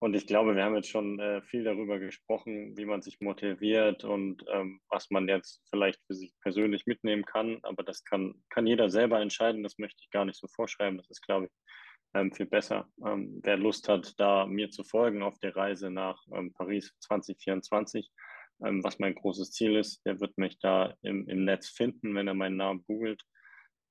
und 0.00 0.14
ich 0.14 0.26
glaube, 0.26 0.54
wir 0.54 0.62
haben 0.62 0.76
jetzt 0.76 0.90
schon 0.90 1.18
äh, 1.18 1.42
viel 1.42 1.64
darüber 1.64 1.98
gesprochen, 1.98 2.76
wie 2.76 2.84
man 2.84 3.02
sich 3.02 3.20
motiviert 3.20 4.04
und 4.04 4.44
ähm, 4.52 4.80
was 4.88 5.10
man 5.10 5.26
jetzt 5.26 5.60
vielleicht 5.70 6.00
für 6.06 6.14
sich 6.14 6.32
persönlich 6.40 6.86
mitnehmen 6.86 7.24
kann. 7.24 7.58
Aber 7.62 7.82
das 7.82 8.04
kann, 8.04 8.40
kann 8.48 8.68
jeder 8.68 8.90
selber 8.90 9.20
entscheiden. 9.20 9.64
Das 9.64 9.78
möchte 9.78 10.00
ich 10.00 10.10
gar 10.10 10.24
nicht 10.24 10.38
so 10.38 10.46
vorschreiben. 10.46 10.98
Das 10.98 11.10
ist, 11.10 11.26
glaube 11.26 11.46
ich, 11.46 11.52
ähm, 12.14 12.32
viel 12.32 12.46
besser. 12.46 12.88
Ähm, 13.04 13.40
wer 13.42 13.56
Lust 13.56 13.88
hat, 13.88 14.14
da 14.20 14.46
mir 14.46 14.70
zu 14.70 14.84
folgen 14.84 15.22
auf 15.22 15.38
der 15.40 15.56
Reise 15.56 15.90
nach 15.90 16.22
ähm, 16.32 16.52
Paris 16.52 16.94
2024, 17.00 18.08
ähm, 18.64 18.84
was 18.84 19.00
mein 19.00 19.16
großes 19.16 19.50
Ziel 19.50 19.74
ist, 19.74 20.06
der 20.06 20.20
wird 20.20 20.38
mich 20.38 20.60
da 20.60 20.94
im, 21.02 21.28
im 21.28 21.44
Netz 21.44 21.70
finden, 21.70 22.14
wenn 22.14 22.28
er 22.28 22.34
meinen 22.34 22.56
Namen 22.56 22.84
googelt. 22.86 23.22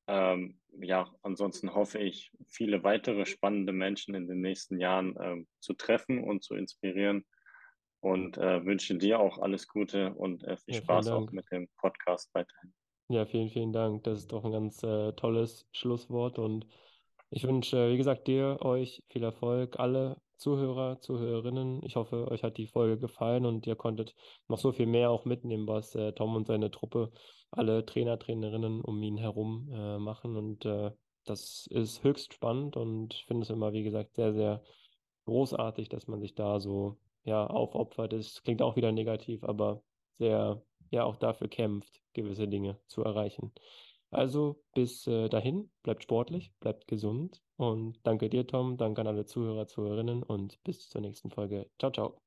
Ähm, 0.07 0.57
ja, 0.79 1.11
ansonsten 1.21 1.73
hoffe 1.73 1.99
ich, 1.99 2.31
viele 2.47 2.83
weitere 2.83 3.25
spannende 3.25 3.73
Menschen 3.73 4.15
in 4.15 4.27
den 4.27 4.41
nächsten 4.41 4.79
Jahren 4.79 5.15
ähm, 5.19 5.47
zu 5.59 5.73
treffen 5.73 6.23
und 6.23 6.43
zu 6.43 6.55
inspirieren 6.55 7.25
und 7.99 8.37
äh, 8.37 8.63
wünsche 8.65 8.95
dir 8.95 9.19
auch 9.19 9.39
alles 9.39 9.67
Gute 9.67 10.13
und 10.13 10.43
äh, 10.43 10.57
viel 10.57 10.75
ja, 10.75 10.81
Spaß 10.81 11.09
auch 11.09 11.31
mit 11.31 11.45
dem 11.51 11.67
Podcast 11.77 12.29
weiterhin. 12.33 12.73
Ja, 13.09 13.25
vielen, 13.25 13.49
vielen 13.49 13.73
Dank. 13.73 14.03
Das 14.03 14.19
ist 14.19 14.31
doch 14.31 14.43
ein 14.45 14.51
ganz 14.51 14.83
äh, 14.83 15.13
tolles 15.13 15.67
Schlusswort 15.71 16.39
und 16.39 16.67
ich 17.29 17.43
wünsche, 17.43 17.91
wie 17.91 17.97
gesagt, 17.97 18.27
dir, 18.27 18.59
euch 18.61 19.03
viel 19.09 19.23
Erfolg, 19.23 19.79
alle 19.79 20.21
Zuhörer, 20.37 21.01
Zuhörerinnen. 21.01 21.83
Ich 21.83 21.95
hoffe, 21.95 22.29
euch 22.29 22.43
hat 22.43 22.57
die 22.57 22.67
Folge 22.67 22.97
gefallen 22.97 23.45
und 23.45 23.67
ihr 23.67 23.75
konntet 23.75 24.15
noch 24.47 24.59
so 24.59 24.71
viel 24.71 24.85
mehr 24.85 25.09
auch 25.09 25.25
mitnehmen, 25.25 25.67
was 25.67 25.95
äh, 25.95 26.13
Tom 26.13 26.35
und 26.35 26.47
seine 26.47 26.71
Truppe, 26.71 27.11
alle 27.51 27.85
Trainer, 27.85 28.19
Trainerinnen 28.19 28.81
um 28.81 29.01
ihn 29.03 29.17
herum 29.17 29.69
äh, 29.71 29.97
machen. 29.97 30.35
Und 30.35 30.65
äh, 30.65 30.91
das 31.25 31.67
ist 31.69 32.03
höchst 32.03 32.33
spannend 32.33 32.77
und 32.77 33.13
ich 33.13 33.25
finde 33.25 33.43
es 33.43 33.49
immer, 33.49 33.73
wie 33.73 33.83
gesagt, 33.83 34.15
sehr, 34.15 34.33
sehr 34.33 34.63
großartig, 35.25 35.89
dass 35.89 36.07
man 36.07 36.21
sich 36.21 36.35
da 36.35 36.59
so 36.59 36.97
ja, 37.23 37.45
aufopfert. 37.45 38.13
Das 38.13 38.41
klingt 38.43 38.61
auch 38.61 38.75
wieder 38.75 38.91
negativ, 38.91 39.43
aber 39.43 39.83
sehr, 40.17 40.61
ja, 40.89 41.03
auch 41.03 41.17
dafür 41.17 41.47
kämpft, 41.49 42.01
gewisse 42.13 42.47
Dinge 42.47 42.79
zu 42.87 43.03
erreichen. 43.03 43.51
Also 44.09 44.63
bis 44.73 45.05
äh, 45.07 45.27
dahin, 45.27 45.69
bleibt 45.83 46.03
sportlich, 46.03 46.53
bleibt 46.61 46.87
gesund 46.87 47.41
und 47.57 47.99
danke 48.03 48.29
dir, 48.29 48.47
Tom, 48.47 48.77
danke 48.77 49.01
an 49.01 49.07
alle 49.07 49.25
Zuhörer, 49.25 49.67
Zuhörerinnen 49.67 50.23
und 50.23 50.63
bis 50.63 50.87
zur 50.87 51.01
nächsten 51.01 51.29
Folge. 51.29 51.69
Ciao, 51.77 51.91
ciao. 51.91 52.26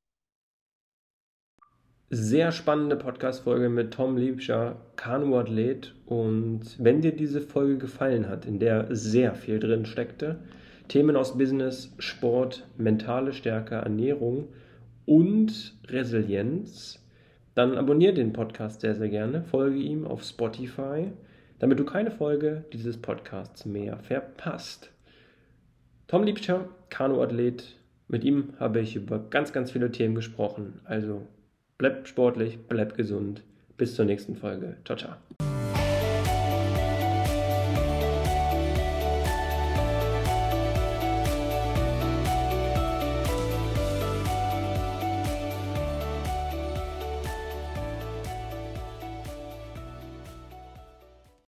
Sehr 2.11 2.53
spannende 2.53 2.97
Podcast-Folge 2.97 3.69
mit 3.69 3.93
Tom 3.95 4.17
Liebscher, 4.17 4.77
Kanu-Athlet. 4.97 5.95
Und 6.07 6.63
wenn 6.79 7.01
dir 7.01 7.13
diese 7.13 7.41
Folge 7.41 7.79
gefallen 7.79 8.29
hat, 8.29 8.45
in 8.45 8.59
der 8.59 8.95
sehr 8.95 9.35
viel 9.35 9.61
drin 9.61 9.87
steckte, 9.87 10.41
Themen 10.89 11.17
aus 11.17 11.39
Business, 11.39 11.95
Sport, 11.99 12.67
mentale 12.77 13.33
Stärke, 13.33 13.77
Ernährung 13.77 14.49
und 15.07 15.79
Resilienz, 15.89 17.03
dann 17.55 17.79
abonniere 17.79 18.15
den 18.15 18.33
Podcast 18.33 18.81
sehr, 18.81 18.97
sehr 18.97 19.09
gerne, 19.09 19.43
folge 19.45 19.79
ihm 19.79 20.07
auf 20.07 20.23
Spotify 20.25 21.13
damit 21.61 21.79
du 21.79 21.85
keine 21.85 22.11
Folge 22.11 22.65
dieses 22.73 22.97
Podcasts 22.97 23.67
mehr 23.67 23.99
verpasst. 23.99 24.91
Tom 26.09 26.25
Liebscher, 26.25 26.69
Kanuathlet, 26.89 27.77
Mit 28.09 28.25
ihm 28.25 28.55
habe 28.59 28.81
ich 28.81 28.97
über 28.97 29.21
ganz, 29.21 29.53
ganz 29.53 29.71
viele 29.71 29.93
Themen 29.93 30.17
gesprochen. 30.17 30.81
Also 30.85 31.23
bleibt 31.81 32.09
sportlich, 32.09 32.59
bleibt 32.69 32.95
gesund. 32.95 33.43
Bis 33.79 33.95
zur 33.95 34.05
nächsten 34.05 34.37
Folge. 34.37 34.77
Ciao, 34.85 34.99
ciao. 34.99 35.50